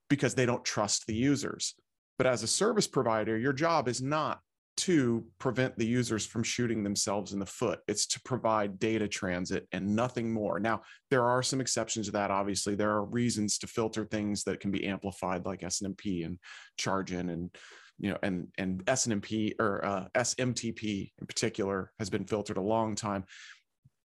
because 0.08 0.34
they 0.34 0.46
don't 0.46 0.64
trust 0.64 1.06
the 1.06 1.14
users. 1.14 1.74
But 2.16 2.26
as 2.26 2.42
a 2.42 2.48
service 2.48 2.86
provider, 2.86 3.36
your 3.36 3.52
job 3.52 3.88
is 3.88 4.00
not 4.00 4.40
to 4.78 5.24
prevent 5.40 5.76
the 5.76 5.86
users 5.86 6.24
from 6.24 6.44
shooting 6.44 6.84
themselves 6.84 7.32
in 7.32 7.40
the 7.40 7.46
foot. 7.46 7.80
It's 7.88 8.06
to 8.06 8.20
provide 8.20 8.78
data 8.78 9.08
transit 9.08 9.66
and 9.72 9.96
nothing 9.96 10.32
more. 10.32 10.60
Now, 10.60 10.82
there 11.10 11.24
are 11.24 11.42
some 11.42 11.60
exceptions 11.60 12.06
to 12.06 12.12
that. 12.12 12.30
Obviously, 12.30 12.76
there 12.76 12.90
are 12.90 13.04
reasons 13.04 13.58
to 13.58 13.66
filter 13.66 14.04
things 14.04 14.44
that 14.44 14.60
can 14.60 14.70
be 14.70 14.86
amplified, 14.86 15.44
like 15.44 15.62
SNMP 15.62 16.24
and 16.24 16.38
chargen 16.78 17.30
and 17.30 17.50
you 17.98 18.10
know, 18.10 18.18
and 18.22 18.48
and 18.58 18.84
SNMP 18.86 19.54
or 19.58 19.84
uh, 19.84 20.04
SMTP 20.14 21.10
in 21.20 21.26
particular 21.26 21.92
has 21.98 22.10
been 22.10 22.24
filtered 22.24 22.56
a 22.56 22.62
long 22.62 22.94
time, 22.94 23.24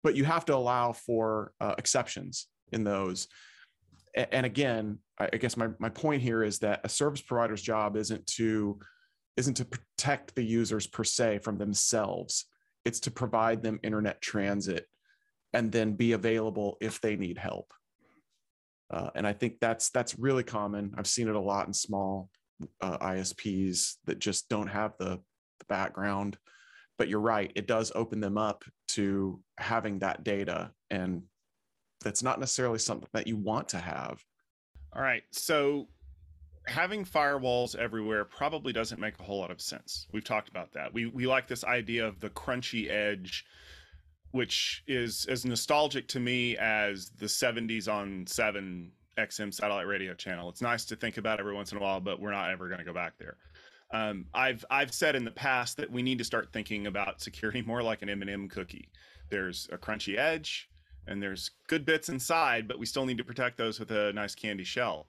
but 0.02 0.14
you 0.14 0.24
have 0.24 0.44
to 0.46 0.54
allow 0.54 0.92
for 0.92 1.52
uh, 1.60 1.74
exceptions 1.78 2.46
in 2.72 2.84
those. 2.84 3.28
And 4.14 4.44
again, 4.44 4.98
I 5.18 5.36
guess 5.36 5.56
my 5.56 5.68
my 5.78 5.88
point 5.88 6.22
here 6.22 6.42
is 6.42 6.58
that 6.60 6.80
a 6.84 6.88
service 6.88 7.20
provider's 7.20 7.62
job 7.62 7.96
isn't 7.96 8.26
to 8.26 8.78
isn't 9.36 9.54
to 9.54 9.64
protect 9.64 10.34
the 10.34 10.42
users 10.42 10.86
per 10.86 11.04
se 11.04 11.38
from 11.38 11.58
themselves. 11.58 12.46
It's 12.84 13.00
to 13.00 13.10
provide 13.10 13.62
them 13.62 13.80
internet 13.82 14.20
transit 14.20 14.86
and 15.52 15.72
then 15.72 15.92
be 15.94 16.12
available 16.12 16.76
if 16.80 17.00
they 17.00 17.16
need 17.16 17.38
help. 17.38 17.72
Uh, 18.90 19.10
and 19.14 19.26
I 19.26 19.32
think 19.32 19.60
that's 19.60 19.90
that's 19.90 20.18
really 20.18 20.42
common. 20.42 20.94
I've 20.96 21.06
seen 21.06 21.28
it 21.28 21.36
a 21.36 21.40
lot 21.40 21.66
in 21.66 21.72
small 21.72 22.30
uh, 22.80 22.98
ISPs 22.98 23.96
that 24.04 24.18
just 24.18 24.48
don't 24.48 24.68
have 24.68 24.96
the, 24.98 25.20
the 25.58 25.64
background. 25.68 26.38
But 26.96 27.08
you're 27.08 27.20
right, 27.20 27.52
it 27.54 27.68
does 27.68 27.92
open 27.94 28.20
them 28.20 28.36
up 28.36 28.64
to 28.88 29.40
having 29.58 30.00
that 30.00 30.24
data. 30.24 30.72
And 30.90 31.22
that's 32.02 32.22
not 32.22 32.40
necessarily 32.40 32.78
something 32.78 33.08
that 33.12 33.26
you 33.26 33.36
want 33.36 33.68
to 33.68 33.78
have. 33.78 34.24
All 34.92 35.02
right. 35.02 35.22
So 35.30 35.88
having 36.68 37.04
firewalls 37.04 37.76
everywhere 37.76 38.24
probably 38.24 38.72
doesn't 38.72 39.00
make 39.00 39.18
a 39.18 39.22
whole 39.22 39.38
lot 39.38 39.50
of 39.50 39.60
sense. 39.60 40.06
We've 40.12 40.24
talked 40.24 40.48
about 40.48 40.72
that. 40.72 40.92
We 40.92 41.06
we 41.06 41.26
like 41.26 41.48
this 41.48 41.64
idea 41.64 42.06
of 42.06 42.20
the 42.20 42.30
crunchy 42.30 42.90
edge, 42.90 43.44
which 44.32 44.82
is 44.86 45.26
as 45.28 45.44
nostalgic 45.44 46.08
to 46.08 46.20
me 46.20 46.56
as 46.56 47.10
the 47.10 47.26
70s 47.26 47.88
on 47.88 48.26
7 48.26 48.92
XM 49.18 49.52
satellite 49.52 49.86
radio 49.86 50.14
channel. 50.14 50.48
It's 50.48 50.62
nice 50.62 50.84
to 50.86 50.96
think 50.96 51.18
about 51.18 51.40
every 51.40 51.54
once 51.54 51.72
in 51.72 51.78
a 51.78 51.80
while, 51.80 52.00
but 52.00 52.20
we're 52.20 52.30
not 52.30 52.50
ever 52.50 52.68
going 52.68 52.78
to 52.78 52.84
go 52.84 52.94
back 52.94 53.14
there. 53.18 53.36
Um, 53.90 54.26
I've 54.34 54.64
I've 54.70 54.92
said 54.92 55.16
in 55.16 55.24
the 55.24 55.30
past 55.30 55.76
that 55.78 55.90
we 55.90 56.02
need 56.02 56.18
to 56.18 56.24
start 56.24 56.52
thinking 56.52 56.86
about 56.86 57.20
security 57.20 57.62
more 57.62 57.82
like 57.82 58.02
an 58.02 58.08
M&M 58.08 58.48
cookie. 58.48 58.88
There's 59.30 59.68
a 59.72 59.78
crunchy 59.78 60.18
edge, 60.18 60.68
and 61.06 61.22
there's 61.22 61.50
good 61.68 61.84
bits 61.84 62.08
inside, 62.08 62.68
but 62.68 62.78
we 62.78 62.86
still 62.86 63.06
need 63.06 63.18
to 63.18 63.24
protect 63.24 63.56
those 63.56 63.80
with 63.80 63.90
a 63.90 64.12
nice 64.12 64.34
candy 64.34 64.64
shell. 64.64 65.06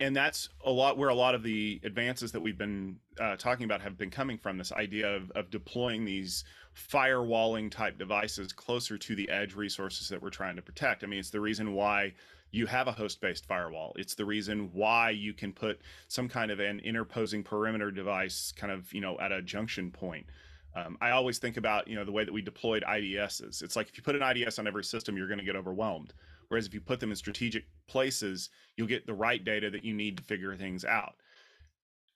And 0.00 0.16
that's 0.16 0.48
a 0.64 0.70
lot 0.70 0.98
where 0.98 1.10
a 1.10 1.14
lot 1.14 1.34
of 1.34 1.42
the 1.42 1.80
advances 1.84 2.32
that 2.32 2.40
we've 2.40 2.58
been 2.58 2.96
uh, 3.20 3.36
talking 3.36 3.64
about 3.64 3.82
have 3.82 3.98
been 3.98 4.10
coming 4.10 4.38
from. 4.38 4.58
This 4.58 4.72
idea 4.72 5.14
of, 5.14 5.30
of 5.32 5.50
deploying 5.50 6.04
these 6.04 6.44
firewalling 6.76 7.70
type 7.70 7.98
devices 7.98 8.52
closer 8.52 8.96
to 8.98 9.14
the 9.14 9.28
edge 9.30 9.54
resources 9.54 10.08
that 10.08 10.20
we're 10.20 10.30
trying 10.30 10.56
to 10.56 10.62
protect. 10.62 11.04
I 11.04 11.06
mean, 11.06 11.20
it's 11.20 11.30
the 11.30 11.40
reason 11.40 11.74
why 11.74 12.14
you 12.52 12.66
have 12.66 12.86
a 12.86 12.92
host 12.92 13.20
based 13.20 13.46
firewall. 13.46 13.94
It's 13.96 14.14
the 14.14 14.26
reason 14.26 14.70
why 14.72 15.10
you 15.10 15.32
can 15.32 15.52
put 15.52 15.80
some 16.08 16.28
kind 16.28 16.50
of 16.50 16.60
an 16.60 16.80
interposing 16.80 17.42
perimeter 17.42 17.90
device 17.90 18.52
kind 18.52 18.70
of, 18.70 18.92
you 18.92 19.00
know, 19.00 19.18
at 19.18 19.32
a 19.32 19.42
junction 19.42 19.90
point. 19.90 20.26
Um, 20.74 20.96
I 21.00 21.10
always 21.10 21.38
think 21.38 21.56
about, 21.56 21.88
you 21.88 21.96
know, 21.96 22.04
the 22.04 22.12
way 22.12 22.24
that 22.24 22.32
we 22.32 22.42
deployed 22.42 22.84
IDSs. 22.86 23.62
It's 23.62 23.74
like 23.74 23.88
if 23.88 23.96
you 23.96 24.02
put 24.02 24.16
an 24.16 24.22
IDS 24.22 24.58
on 24.58 24.66
every 24.66 24.84
system, 24.84 25.16
you're 25.16 25.28
going 25.28 25.38
to 25.38 25.44
get 25.44 25.56
overwhelmed. 25.56 26.12
Whereas 26.48 26.66
if 26.66 26.74
you 26.74 26.80
put 26.80 27.00
them 27.00 27.10
in 27.10 27.16
strategic 27.16 27.64
places, 27.88 28.50
you'll 28.76 28.86
get 28.86 29.06
the 29.06 29.14
right 29.14 29.42
data 29.42 29.70
that 29.70 29.84
you 29.84 29.94
need 29.94 30.18
to 30.18 30.22
figure 30.22 30.54
things 30.54 30.84
out. 30.84 31.14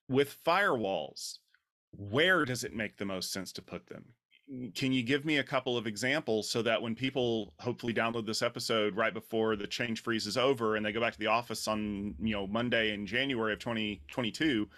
With 0.08 0.36
firewalls, 0.44 1.38
where 1.92 2.44
does 2.44 2.62
it 2.62 2.74
make 2.74 2.98
the 2.98 3.06
most 3.06 3.32
sense 3.32 3.52
to 3.52 3.62
put 3.62 3.86
them? 3.86 4.12
Can 4.74 4.92
you 4.92 5.02
give 5.02 5.24
me 5.24 5.38
a 5.38 5.42
couple 5.42 5.76
of 5.76 5.86
examples 5.86 6.48
so 6.48 6.62
that 6.62 6.80
when 6.80 6.94
people 6.94 7.52
hopefully 7.58 7.92
download 7.92 8.26
this 8.26 8.42
episode 8.42 8.96
right 8.96 9.12
before 9.12 9.56
the 9.56 9.66
change 9.66 10.02
freeze 10.02 10.26
is 10.26 10.36
over 10.36 10.76
and 10.76 10.86
they 10.86 10.92
go 10.92 11.00
back 11.00 11.12
to 11.12 11.18
the 11.18 11.26
office 11.26 11.66
on 11.66 12.14
you 12.20 12.32
know 12.32 12.46
monday 12.46 12.92
in 12.92 13.06
january 13.06 13.52
of 13.52 13.58
2022 13.58 14.68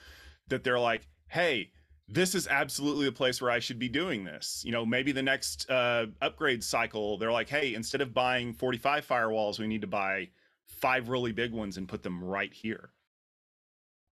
that 0.49 0.65
they're 0.65 0.79
like 0.79 1.07
hey 1.29 1.71
this 2.09 2.35
is 2.35 2.49
absolutely 2.49 3.05
the 3.05 3.13
place 3.13 3.43
where 3.43 3.51
i 3.51 3.59
should 3.59 3.79
be 3.79 3.89
doing 3.89 4.25
this. 4.25 4.63
You 4.65 4.73
know 4.73 4.87
maybe 4.87 5.13
the 5.13 5.23
next 5.23 5.69
uh, 5.71 6.07
upgrade 6.23 6.65
cycle 6.65 7.19
they're 7.19 7.33
like 7.33 7.51
hey 7.51 7.75
instead 7.75 8.01
of 8.01 8.15
buying 8.15 8.55
45 8.55 9.07
firewalls 9.07 9.59
we 9.59 9.67
need 9.67 9.83
to 9.83 9.87
buy 9.87 10.29
five 10.67 11.11
really 11.11 11.33
big 11.33 11.53
ones 11.53 11.77
and 11.77 11.89
put 11.89 12.03
them 12.03 12.25
right 12.25 12.53
here 12.53 12.91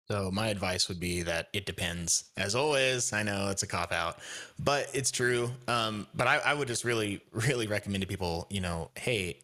so 0.07 0.29
my 0.31 0.47
advice 0.47 0.89
would 0.89 0.99
be 0.99 1.21
that 1.23 1.47
it 1.53 1.65
depends. 1.65 2.25
As 2.35 2.55
always, 2.55 3.13
I 3.13 3.23
know 3.23 3.49
it's 3.49 3.63
a 3.63 3.67
cop 3.67 3.91
out, 3.91 4.19
but 4.59 4.89
it's 4.93 5.11
true. 5.11 5.49
Um, 5.67 6.07
but 6.13 6.27
I, 6.27 6.37
I 6.37 6.53
would 6.53 6.67
just 6.67 6.83
really, 6.83 7.21
really 7.31 7.67
recommend 7.67 8.01
to 8.01 8.07
people, 8.07 8.47
you 8.49 8.61
know, 8.61 8.89
hey, 8.95 9.39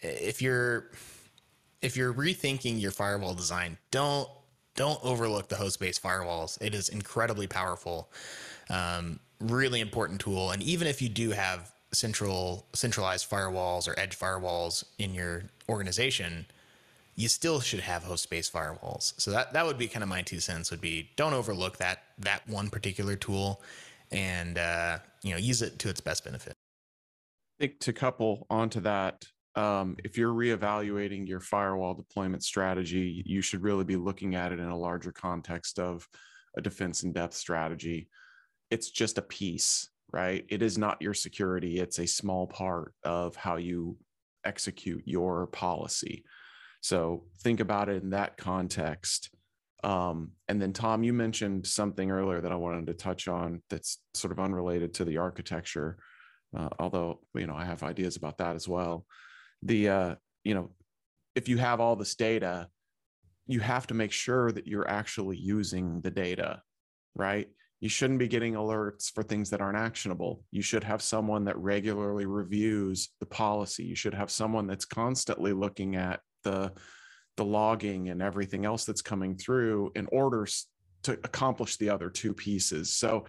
if 0.00 0.40
you're 0.40 0.90
if 1.82 1.96
you're 1.96 2.14
rethinking 2.14 2.80
your 2.80 2.90
firewall 2.90 3.34
design, 3.34 3.76
don't 3.90 4.28
don't 4.74 4.98
overlook 5.04 5.48
the 5.48 5.56
host-based 5.56 6.02
firewalls. 6.02 6.60
It 6.60 6.74
is 6.74 6.88
incredibly 6.88 7.46
powerful, 7.46 8.10
um, 8.70 9.20
really 9.40 9.80
important 9.80 10.20
tool. 10.20 10.50
And 10.50 10.62
even 10.62 10.88
if 10.88 11.00
you 11.00 11.08
do 11.08 11.30
have 11.30 11.72
central 11.92 12.66
centralized 12.72 13.30
firewalls 13.30 13.88
or 13.88 13.98
edge 13.98 14.18
firewalls 14.18 14.84
in 14.98 15.14
your 15.14 15.44
organization, 15.68 16.46
you 17.16 17.28
still 17.28 17.60
should 17.60 17.80
have 17.80 18.02
host-based 18.02 18.52
firewalls. 18.52 19.18
So 19.20 19.30
that 19.30 19.52
that 19.52 19.64
would 19.64 19.78
be 19.78 19.88
kind 19.88 20.02
of 20.02 20.08
my 20.08 20.22
two 20.22 20.40
cents. 20.40 20.70
Would 20.70 20.80
be 20.80 21.10
don't 21.16 21.34
overlook 21.34 21.78
that 21.78 22.02
that 22.18 22.46
one 22.48 22.70
particular 22.70 23.16
tool, 23.16 23.62
and 24.10 24.58
uh, 24.58 24.98
you 25.22 25.32
know 25.32 25.38
use 25.38 25.62
it 25.62 25.78
to 25.80 25.88
its 25.88 26.00
best 26.00 26.24
benefit. 26.24 26.54
I 27.58 27.66
think 27.66 27.80
to 27.80 27.92
couple 27.92 28.46
onto 28.50 28.80
that, 28.80 29.24
um, 29.54 29.96
if 30.02 30.18
you're 30.18 30.32
reevaluating 30.32 31.28
your 31.28 31.40
firewall 31.40 31.94
deployment 31.94 32.42
strategy, 32.42 33.22
you 33.24 33.40
should 33.42 33.62
really 33.62 33.84
be 33.84 33.96
looking 33.96 34.34
at 34.34 34.52
it 34.52 34.58
in 34.58 34.68
a 34.68 34.76
larger 34.76 35.12
context 35.12 35.78
of 35.78 36.08
a 36.56 36.60
defense 36.60 37.04
in 37.04 37.12
depth 37.12 37.34
strategy. 37.34 38.08
It's 38.70 38.90
just 38.90 39.18
a 39.18 39.22
piece, 39.22 39.88
right? 40.12 40.44
It 40.48 40.62
is 40.62 40.78
not 40.78 41.00
your 41.00 41.14
security. 41.14 41.78
It's 41.78 42.00
a 42.00 42.06
small 42.06 42.48
part 42.48 42.92
of 43.04 43.36
how 43.36 43.56
you 43.56 43.96
execute 44.44 45.02
your 45.06 45.46
policy. 45.48 46.24
So 46.84 47.24
think 47.38 47.60
about 47.60 47.88
it 47.88 48.02
in 48.02 48.10
that 48.10 48.36
context. 48.36 49.30
Um, 49.82 50.32
and 50.48 50.60
then, 50.60 50.74
Tom, 50.74 51.02
you 51.02 51.14
mentioned 51.14 51.66
something 51.66 52.10
earlier 52.10 52.42
that 52.42 52.52
I 52.52 52.56
wanted 52.56 52.88
to 52.88 52.92
touch 52.92 53.26
on 53.26 53.62
that's 53.70 54.00
sort 54.12 54.32
of 54.32 54.38
unrelated 54.38 54.92
to 54.94 55.06
the 55.06 55.16
architecture, 55.16 55.96
uh, 56.54 56.68
although 56.78 57.20
you 57.34 57.46
know 57.46 57.56
I 57.56 57.64
have 57.64 57.82
ideas 57.82 58.16
about 58.16 58.36
that 58.36 58.54
as 58.54 58.68
well. 58.68 59.06
The 59.62 59.88
uh, 59.88 60.14
you 60.44 60.52
know, 60.52 60.72
if 61.34 61.48
you 61.48 61.56
have 61.56 61.80
all 61.80 61.96
this 61.96 62.16
data, 62.16 62.68
you 63.46 63.60
have 63.60 63.86
to 63.86 63.94
make 63.94 64.12
sure 64.12 64.52
that 64.52 64.66
you're 64.66 64.86
actually 64.86 65.38
using 65.38 66.02
the 66.02 66.10
data, 66.10 66.60
right? 67.14 67.48
You 67.80 67.88
shouldn't 67.88 68.18
be 68.18 68.28
getting 68.28 68.54
alerts 68.54 69.10
for 69.10 69.22
things 69.22 69.48
that 69.50 69.62
aren't 69.62 69.78
actionable. 69.78 70.44
You 70.50 70.60
should 70.60 70.84
have 70.84 71.00
someone 71.00 71.46
that 71.46 71.56
regularly 71.56 72.26
reviews 72.26 73.08
the 73.20 73.26
policy. 73.26 73.84
You 73.84 73.96
should 73.96 74.14
have 74.14 74.30
someone 74.30 74.66
that's 74.66 74.84
constantly 74.84 75.54
looking 75.54 75.96
at 75.96 76.20
the 76.44 76.72
the 77.36 77.44
logging 77.44 78.10
and 78.10 78.22
everything 78.22 78.64
else 78.64 78.84
that's 78.84 79.02
coming 79.02 79.36
through 79.36 79.90
in 79.96 80.06
order 80.12 80.46
to 81.02 81.12
accomplish 81.24 81.76
the 81.76 81.90
other 81.90 82.08
two 82.08 82.32
pieces. 82.32 82.94
So 82.94 83.26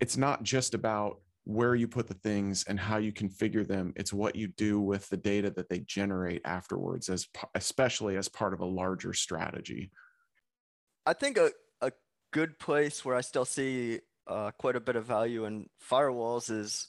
it's 0.00 0.16
not 0.16 0.42
just 0.42 0.74
about 0.74 1.20
where 1.44 1.74
you 1.74 1.88
put 1.88 2.06
the 2.06 2.14
things 2.14 2.64
and 2.68 2.78
how 2.78 2.98
you 2.98 3.12
configure 3.12 3.66
them 3.66 3.92
it's 3.96 4.12
what 4.12 4.36
you 4.36 4.46
do 4.46 4.80
with 4.80 5.08
the 5.08 5.16
data 5.16 5.50
that 5.50 5.68
they 5.68 5.80
generate 5.80 6.40
afterwards 6.44 7.08
as 7.08 7.26
especially 7.56 8.16
as 8.16 8.28
part 8.28 8.54
of 8.54 8.60
a 8.60 8.64
larger 8.64 9.12
strategy 9.12 9.90
i 11.04 11.12
think 11.12 11.36
a, 11.36 11.50
a 11.80 11.90
good 12.32 12.56
place 12.60 13.04
where 13.04 13.16
i 13.16 13.20
still 13.20 13.44
see 13.44 13.98
uh, 14.28 14.52
quite 14.52 14.76
a 14.76 14.80
bit 14.80 14.94
of 14.94 15.04
value 15.04 15.44
in 15.46 15.68
firewalls 15.90 16.48
is 16.48 16.86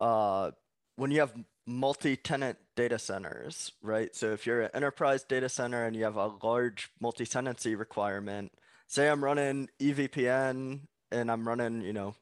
uh, 0.00 0.50
when 0.96 1.10
you 1.10 1.20
have 1.20 1.34
multi-tenant 1.66 2.58
data 2.76 2.98
centers, 2.98 3.72
right? 3.82 4.14
So 4.14 4.32
if 4.32 4.46
you're 4.46 4.62
an 4.62 4.70
enterprise 4.74 5.24
data 5.24 5.48
center 5.48 5.84
and 5.84 5.96
you 5.96 6.04
have 6.04 6.16
a 6.16 6.32
large 6.42 6.90
multi-tenancy 7.00 7.74
requirement, 7.74 8.52
say 8.86 9.08
I'm 9.08 9.24
running 9.24 9.68
EVPN 9.80 10.80
and 11.10 11.30
I'm 11.30 11.48
running, 11.48 11.80
you 11.80 11.92
know, 11.92 12.14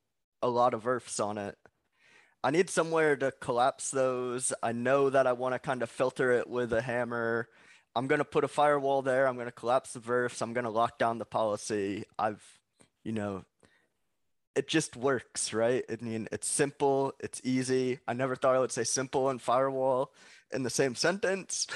a 0.42 0.48
lot 0.48 0.74
of 0.74 0.84
VRFs 0.84 1.24
on 1.24 1.38
it. 1.38 1.56
I 2.44 2.50
need 2.50 2.68
somewhere 2.68 3.16
to 3.16 3.32
collapse 3.40 3.90
those. 3.90 4.52
I 4.62 4.72
know 4.72 5.10
that 5.10 5.26
I 5.26 5.32
want 5.32 5.54
to 5.54 5.60
kind 5.60 5.82
of 5.82 5.90
filter 5.90 6.32
it 6.32 6.48
with 6.48 6.72
a 6.72 6.82
hammer. 6.82 7.48
I'm 7.94 8.08
going 8.08 8.18
to 8.18 8.24
put 8.24 8.42
a 8.42 8.48
firewall 8.48 9.02
there. 9.02 9.28
I'm 9.28 9.36
going 9.36 9.46
to 9.46 9.52
collapse 9.52 9.92
the 9.92 10.00
VRFs. 10.00 10.42
I'm 10.42 10.52
going 10.52 10.64
to 10.64 10.70
lock 10.70 10.98
down 10.98 11.18
the 11.18 11.24
policy. 11.24 12.04
I've, 12.18 12.42
you 13.04 13.12
know, 13.12 13.44
it 14.54 14.68
just 14.68 14.96
works, 14.96 15.52
right? 15.52 15.84
I 15.90 15.96
mean, 16.04 16.28
it's 16.30 16.48
simple, 16.48 17.12
it's 17.20 17.40
easy. 17.44 18.00
I 18.06 18.12
never 18.12 18.36
thought 18.36 18.54
I 18.54 18.60
would 18.60 18.72
say 18.72 18.84
simple 18.84 19.28
and 19.28 19.40
firewall 19.40 20.12
in 20.52 20.62
the 20.62 20.70
same 20.70 20.94
sentence, 20.94 21.66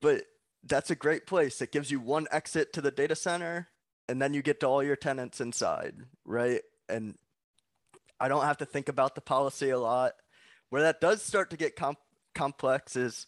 but 0.00 0.24
that's 0.64 0.90
a 0.90 0.94
great 0.96 1.26
place. 1.26 1.60
It 1.60 1.72
gives 1.72 1.90
you 1.90 2.00
one 2.00 2.28
exit 2.30 2.72
to 2.74 2.80
the 2.80 2.90
data 2.90 3.16
center 3.16 3.68
and 4.08 4.20
then 4.20 4.34
you 4.34 4.42
get 4.42 4.60
to 4.60 4.66
all 4.66 4.82
your 4.82 4.96
tenants 4.96 5.40
inside, 5.40 5.94
right? 6.24 6.62
And 6.88 7.16
I 8.18 8.28
don't 8.28 8.44
have 8.44 8.58
to 8.58 8.66
think 8.66 8.88
about 8.88 9.14
the 9.14 9.20
policy 9.20 9.70
a 9.70 9.78
lot. 9.78 10.12
Where 10.68 10.82
that 10.82 11.00
does 11.00 11.22
start 11.22 11.50
to 11.50 11.56
get 11.56 11.76
com- 11.76 11.96
complex 12.34 12.94
is 12.96 13.26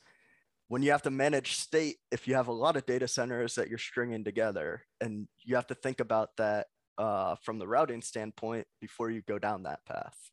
when 0.68 0.82
you 0.82 0.90
have 0.92 1.02
to 1.02 1.10
manage 1.10 1.56
state 1.56 1.96
if 2.10 2.28
you 2.28 2.34
have 2.34 2.48
a 2.48 2.52
lot 2.52 2.76
of 2.76 2.86
data 2.86 3.08
centers 3.08 3.56
that 3.56 3.68
you're 3.68 3.78
stringing 3.78 4.24
together 4.24 4.82
and 5.00 5.28
you 5.44 5.56
have 5.56 5.66
to 5.66 5.74
think 5.74 6.00
about 6.00 6.36
that 6.36 6.66
uh, 6.98 7.36
from 7.36 7.58
the 7.58 7.66
routing 7.66 8.02
standpoint 8.02 8.66
before 8.80 9.10
you 9.10 9.22
go 9.22 9.38
down 9.38 9.62
that 9.64 9.84
path. 9.84 10.30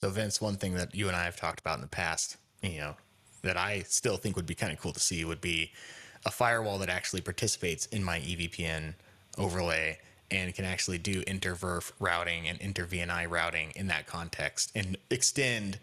So, 0.00 0.10
Vince, 0.10 0.40
one 0.40 0.56
thing 0.56 0.74
that 0.74 0.94
you 0.94 1.08
and 1.08 1.16
I 1.16 1.24
have 1.24 1.36
talked 1.36 1.60
about 1.60 1.76
in 1.76 1.82
the 1.82 1.88
past, 1.88 2.36
you 2.62 2.78
know, 2.78 2.96
that 3.42 3.56
I 3.56 3.84
still 3.86 4.16
think 4.16 4.36
would 4.36 4.46
be 4.46 4.54
kind 4.54 4.72
of 4.72 4.80
cool 4.80 4.92
to 4.92 5.00
see 5.00 5.24
would 5.24 5.40
be 5.40 5.72
a 6.24 6.30
firewall 6.30 6.78
that 6.78 6.88
actually 6.88 7.20
participates 7.20 7.86
in 7.86 8.02
my 8.02 8.20
EVPN 8.20 8.94
overlay 9.38 9.98
and 10.30 10.54
can 10.54 10.64
actually 10.64 10.98
do 10.98 11.22
inter-VRF 11.26 11.92
routing 12.00 12.48
and 12.48 12.60
inter-VNI 12.60 13.28
routing 13.30 13.72
in 13.76 13.86
that 13.88 14.06
context 14.06 14.72
and 14.74 14.96
extend 15.10 15.78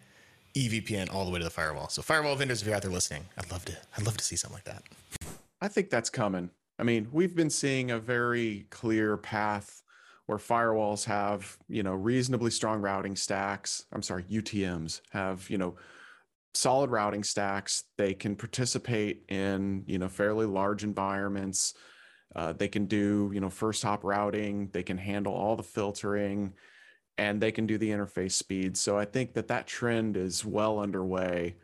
EVPN 0.56 1.14
all 1.14 1.26
the 1.26 1.32
way 1.32 1.38
to 1.38 1.44
the 1.44 1.52
firewall. 1.52 1.90
So 1.90 2.02
firewall 2.02 2.36
vendors, 2.36 2.62
if 2.62 2.68
you're 2.68 2.76
out 2.76 2.82
there 2.82 2.92
listening, 2.92 3.26
I'd 3.38 3.52
love 3.52 3.66
to 3.66 3.78
I'd 3.98 4.06
love 4.06 4.18
to 4.18 4.24
see 4.24 4.36
something 4.36 4.56
like 4.56 4.64
that. 4.66 4.84
I 5.62 5.68
think 5.68 5.90
that's 5.90 6.10
coming. 6.10 6.50
I 6.80 6.84
mean, 6.84 7.10
we've 7.12 7.36
been 7.36 7.50
seeing 7.50 7.92
a 7.92 8.00
very 8.00 8.66
clear 8.70 9.18
path 9.18 9.84
where 10.28 10.38
firewalls 10.38 11.04
have, 11.06 11.58
you 11.68 11.84
know, 11.84 11.94
reasonably 11.94 12.52
strong 12.52 12.82
routing 12.82 13.18
stacks. 13.18 13.86
I'm 13.92 14.02
sorry, 14.02 14.24
UTMs 14.24 15.02
have, 15.10 15.50
you 15.50 15.58
know, 15.58 15.76
solid 16.54 16.90
routing 16.90 17.24
stacks. 17.24 17.84
They 17.98 18.14
can 18.14 18.36
participate 18.36 19.26
in, 19.28 19.84
you 19.88 20.00
know, 20.00 20.08
fairly 20.08 20.46
large 20.46 20.84
environments. 20.86 21.74
Uh, 22.34 22.54
they 22.54 22.70
can 22.70 22.86
do, 22.86 23.30
you 23.34 23.42
know, 23.42 23.50
first 23.50 23.84
hop 23.84 24.04
routing. 24.06 24.70
They 24.72 24.84
can 24.84 24.98
handle 24.98 25.34
all 25.34 25.58
the 25.58 25.64
filtering 25.64 26.54
and 27.18 27.42
they 27.42 27.52
can 27.52 27.68
do 27.68 27.78
the 27.78 27.90
interface 27.90 28.34
speed. 28.34 28.78
So 28.78 28.98
I 28.98 29.04
think 29.04 29.34
that 29.34 29.50
that 29.50 29.68
trend 29.68 30.16
is 30.16 30.46
well 30.46 30.80
underway. 30.80 31.56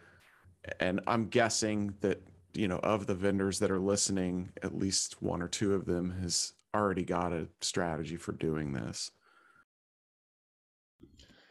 And 0.81 0.99
I'm 1.07 1.27
guessing 1.27 1.93
that 2.01 2.21
you 2.55 2.67
know, 2.67 2.79
of 2.79 3.07
the 3.07 3.15
vendors 3.15 3.59
that 3.59 3.71
are 3.71 3.79
listening, 3.79 4.51
at 4.63 4.77
least 4.77 5.21
one 5.21 5.41
or 5.41 5.47
two 5.47 5.73
of 5.73 5.85
them 5.85 6.19
has 6.21 6.53
already 6.73 7.03
got 7.03 7.33
a 7.33 7.47
strategy 7.61 8.17
for 8.17 8.31
doing 8.31 8.73
this. 8.73 9.11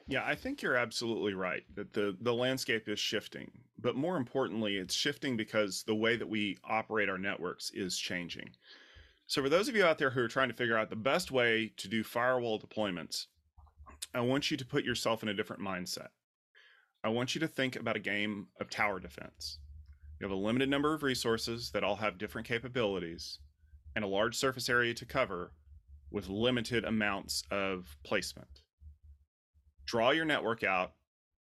Yeah, 0.06 0.24
I 0.24 0.34
think 0.34 0.60
you're 0.60 0.76
absolutely 0.76 1.32
right 1.32 1.62
that 1.74 1.94
the 1.94 2.16
the 2.20 2.34
landscape 2.34 2.88
is 2.88 2.98
shifting. 2.98 3.50
But 3.78 3.96
more 3.96 4.16
importantly, 4.16 4.76
it's 4.76 4.94
shifting 4.94 5.36
because 5.36 5.82
the 5.82 5.94
way 5.94 6.16
that 6.16 6.28
we 6.28 6.58
operate 6.64 7.08
our 7.08 7.18
networks 7.18 7.70
is 7.74 7.98
changing. 7.98 8.50
So 9.26 9.42
for 9.42 9.48
those 9.48 9.68
of 9.68 9.76
you 9.76 9.84
out 9.84 9.98
there 9.98 10.10
who 10.10 10.20
are 10.20 10.28
trying 10.28 10.48
to 10.48 10.54
figure 10.54 10.76
out 10.76 10.90
the 10.90 10.96
best 10.96 11.30
way 11.30 11.72
to 11.78 11.88
do 11.88 12.04
firewall 12.04 12.60
deployments, 12.60 13.26
I 14.14 14.20
want 14.20 14.50
you 14.50 14.56
to 14.58 14.66
put 14.66 14.84
yourself 14.84 15.22
in 15.22 15.30
a 15.30 15.34
different 15.34 15.62
mindset. 15.62 16.08
I 17.02 17.08
want 17.08 17.34
you 17.34 17.40
to 17.40 17.48
think 17.48 17.76
about 17.76 17.96
a 17.96 18.00
game 18.00 18.48
of 18.60 18.70
tower 18.70 19.00
defense. 19.00 19.58
You 20.20 20.28
have 20.28 20.36
a 20.36 20.40
limited 20.40 20.68
number 20.68 20.94
of 20.94 21.02
resources 21.02 21.70
that 21.72 21.84
all 21.84 21.96
have 21.96 22.18
different 22.18 22.46
capabilities 22.46 23.38
and 23.96 24.04
a 24.04 24.08
large 24.08 24.36
surface 24.36 24.68
area 24.68 24.94
to 24.94 25.04
cover 25.04 25.52
with 26.10 26.28
limited 26.28 26.84
amounts 26.84 27.42
of 27.50 27.96
placement. 28.04 28.62
Draw 29.86 30.10
your 30.10 30.24
network 30.24 30.62
out 30.62 30.92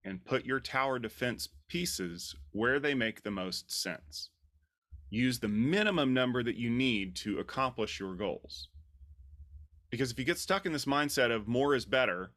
and 0.05 0.25
put 0.25 0.47
your 0.47 0.61
tower 0.61 0.99
defense 0.99 1.49
pieces 1.69 2.35
where 2.51 2.81
they 2.81 2.95
make 2.95 3.23
the 3.23 3.31
most 3.31 3.71
sense. 3.71 4.31
Use 5.11 5.39
the 5.39 5.49
minimum 5.49 6.15
number 6.15 6.43
that 6.43 6.57
you 6.57 6.71
need 6.71 7.15
to 7.17 7.39
accomplish 7.39 8.01
your 8.01 8.15
goals. 8.15 8.69
Because 9.91 10.11
if 10.11 10.19
you 10.19 10.25
get 10.25 10.39
stuck 10.39 10.65
in 10.65 10.73
this 10.73 10.87
mindset 10.87 11.31
of 11.31 11.47
more 11.47 11.75
is 11.75 11.85
better, 11.85 12.33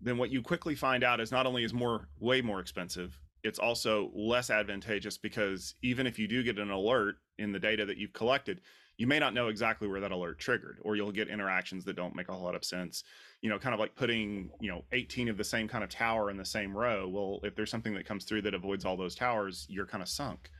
then 0.00 0.18
what 0.18 0.30
you 0.30 0.42
quickly 0.42 0.74
find 0.74 1.04
out 1.04 1.20
is 1.20 1.30
not 1.30 1.46
only 1.46 1.62
is 1.62 1.72
more 1.72 2.08
way 2.18 2.42
more 2.42 2.58
expensive, 2.58 3.20
it's 3.42 3.58
also 3.58 4.10
less 4.14 4.50
advantageous 4.50 5.18
because 5.18 5.74
even 5.82 6.06
if 6.06 6.18
you 6.18 6.28
do 6.28 6.42
get 6.42 6.58
an 6.58 6.70
alert 6.70 7.16
in 7.38 7.52
the 7.52 7.58
data 7.58 7.84
that 7.86 7.96
you've 7.96 8.12
collected, 8.12 8.60
you 8.98 9.06
may 9.06 9.18
not 9.18 9.34
know 9.34 9.48
exactly 9.48 9.88
where 9.88 10.00
that 10.00 10.12
alert 10.12 10.38
triggered, 10.38 10.78
or 10.82 10.96
you'll 10.96 11.12
get 11.12 11.28
interactions 11.28 11.84
that 11.84 11.96
don't 11.96 12.14
make 12.14 12.28
a 12.28 12.32
whole 12.32 12.44
lot 12.44 12.54
of 12.54 12.64
sense. 12.64 13.02
You 13.40 13.50
know, 13.50 13.58
kind 13.58 13.74
of 13.74 13.80
like 13.80 13.96
putting, 13.96 14.50
you 14.60 14.70
know, 14.70 14.84
18 14.92 15.28
of 15.28 15.36
the 15.36 15.44
same 15.44 15.66
kind 15.66 15.82
of 15.82 15.90
tower 15.90 16.30
in 16.30 16.36
the 16.36 16.44
same 16.44 16.76
row. 16.76 17.08
Well, 17.08 17.40
if 17.42 17.56
there's 17.56 17.70
something 17.70 17.94
that 17.94 18.06
comes 18.06 18.24
through 18.24 18.42
that 18.42 18.54
avoids 18.54 18.84
all 18.84 18.96
those 18.96 19.14
towers, 19.14 19.66
you're 19.68 19.86
kind 19.86 20.02
of 20.02 20.08
sunk. 20.08 20.50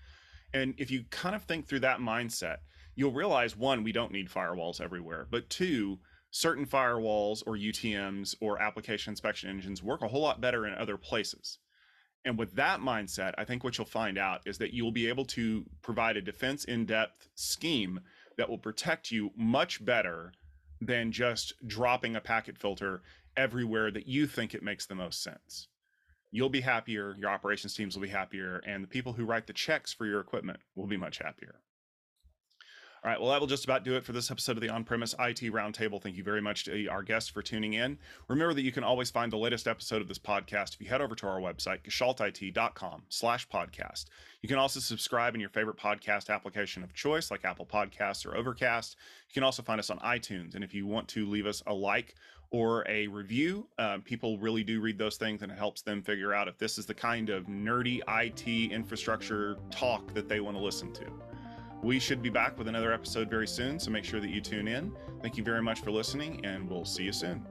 And 0.55 0.75
if 0.79 0.91
you 0.91 1.05
kind 1.11 1.37
of 1.37 1.45
think 1.45 1.67
through 1.67 1.81
that 1.81 2.01
mindset, 2.01 2.59
you'll 2.95 3.13
realize 3.13 3.57
one, 3.57 3.85
we 3.85 3.93
don't 3.93 4.13
need 4.13 4.29
firewalls 4.29 4.81
everywhere, 4.81 5.27
but 5.31 5.49
two, 5.49 5.99
certain 6.31 6.67
firewalls 6.67 7.43
or 7.47 7.57
UTMs 7.57 8.35
or 8.41 8.61
application 8.61 9.13
inspection 9.13 9.51
engines 9.51 9.83
work 9.83 10.03
a 10.03 10.09
whole 10.09 10.23
lot 10.23 10.41
better 10.41 10.67
in 10.67 10.75
other 10.75 10.97
places. 10.97 11.59
And 12.25 12.39
with 12.39 12.55
that 12.55 12.81
mindset, 12.81 13.35
I 13.37 13.45
think 13.45 13.65
what 13.65 13.77
you'll 13.77 13.87
find 13.87 14.17
out 14.17 14.43
is 14.47 14.59
that 14.59 14.73
you'll 14.73 14.93
be 14.93 15.09
able 15.09 15.25
to 15.27 15.65
provide 15.83 16.17
a 16.17 16.23
defense 16.23 16.65
in 16.65 16.87
depth 16.87 17.29
scheme 17.35 18.01
that 18.37 18.49
will 18.49 18.59
protect 18.59 19.11
you 19.11 19.31
much 19.37 19.85
better 19.85 20.33
than 20.81 21.13
just 21.13 21.55
dropping 21.67 22.17
a 22.17 22.21
packet 22.21 22.59
filter 22.59 23.03
everywhere 23.37 23.91
that 23.91 24.07
you 24.07 24.27
think 24.27 24.55
it 24.55 24.63
makes 24.63 24.87
the 24.87 24.95
most 24.95 25.23
sense. 25.23 25.69
You'll 26.31 26.49
be 26.49 26.61
happier, 26.61 27.15
your 27.19 27.31
operations 27.31 27.75
teams 27.75 27.95
will 27.95 28.03
be 28.03 28.09
happier, 28.09 28.63
and 28.67 28.83
the 28.83 28.89
people 28.89 29.13
who 29.13 29.25
write 29.25 29.47
the 29.47 29.53
checks 29.53 29.93
for 29.93 30.07
your 30.07 30.21
equipment 30.21 30.61
will 30.75 30.87
be 30.87 30.97
much 30.97 31.19
happier. 31.19 31.57
All 33.05 33.11
right, 33.11 33.21
well, 33.21 33.31
that 33.31 33.41
will 33.41 33.49
just 33.49 33.65
about 33.65 33.83
do 33.83 33.97
it 33.97 34.05
for 34.05 34.13
this 34.13 34.31
episode 34.31 34.57
of 34.57 34.61
the 34.61 34.69
On 34.69 34.85
Premise 34.85 35.15
IT 35.19 35.41
Roundtable. 35.53 36.01
Thank 36.01 36.17
you 36.17 36.23
very 36.23 36.41
much 36.41 36.67
to 36.67 36.87
our 36.87 37.03
guests 37.03 37.29
for 37.29 37.43
tuning 37.43 37.73
in. 37.73 37.99
Remember 38.29 38.55
that 38.55 38.63
you 38.63 38.71
can 38.71 38.85
always 38.85 39.11
find 39.11 39.33
the 39.33 39.37
latest 39.37 39.67
episode 39.67 40.01
of 40.01 40.07
this 40.07 40.21
podcast 40.21 40.75
if 40.75 40.81
you 40.81 40.87
head 40.87 41.01
over 41.01 41.17
to 41.17 41.27
our 41.27 41.41
website, 41.41 41.83
gestaltit.com 41.83 43.03
slash 43.09 43.49
podcast. 43.49 44.05
You 44.41 44.49
can 44.49 44.57
also 44.57 44.79
subscribe 44.79 45.35
in 45.35 45.41
your 45.41 45.51
favorite 45.51 45.79
podcast 45.79 46.31
application 46.31 46.85
of 46.85 46.95
choice, 46.95 47.33
like 47.33 47.45
Apple 47.45 47.67
Podcasts 47.67 48.25
or 48.25 48.37
Overcast. 48.37 48.95
You 49.29 49.35
can 49.35 49.43
also 49.43 49.65
find 49.65 49.81
us 49.81 49.91
on 49.91 49.99
iTunes. 49.99 50.55
And 50.55 50.63
if 50.63 50.73
you 50.73 50.87
want 50.87 51.09
to 51.09 51.27
leave 51.27 51.47
us 51.47 51.61
a 51.67 51.75
like 51.75 52.15
or 52.53 52.89
a 52.89 53.09
review, 53.09 53.67
uh, 53.81 53.99
people 54.05 54.39
really 54.39 54.63
do 54.63 54.81
read 54.81 54.97
those 54.97 55.17
things 55.17 55.43
and 55.43 55.51
it 55.51 55.59
helps 55.59 55.83
them 55.83 56.03
figure 56.03 56.33
out 56.33 56.47
if 56.47 56.57
this 56.57 56.79
is 56.79 56.87
the 56.87 56.95
kind 56.95 57.31
of 57.31 57.47
nerdy 57.47 58.01
IT 58.07 58.71
infrastructure 58.71 59.57
talk 59.73 60.15
that 60.15 60.29
they 60.29 60.39
want 60.39 60.57
to 60.57 60.63
listen 60.63 60.93
to. 60.93 61.07
We 61.83 61.99
should 61.99 62.23
be 62.23 62.31
back 62.31 62.57
with 62.59 62.69
another 62.69 62.93
episode 62.93 63.29
very 63.29 63.49
soon, 63.49 63.81
so 63.81 63.91
make 63.91 64.05
sure 64.05 64.21
that 64.21 64.31
you 64.31 64.41
tune 64.41 64.69
in. 64.69 64.93
Thank 65.21 65.37
you 65.37 65.43
very 65.43 65.61
much 65.61 65.81
for 65.81 65.91
listening, 65.91 66.45
and 66.47 66.71
we'll 66.71 66.85
see 66.85 67.03
you 67.03 67.13
soon. 67.13 67.45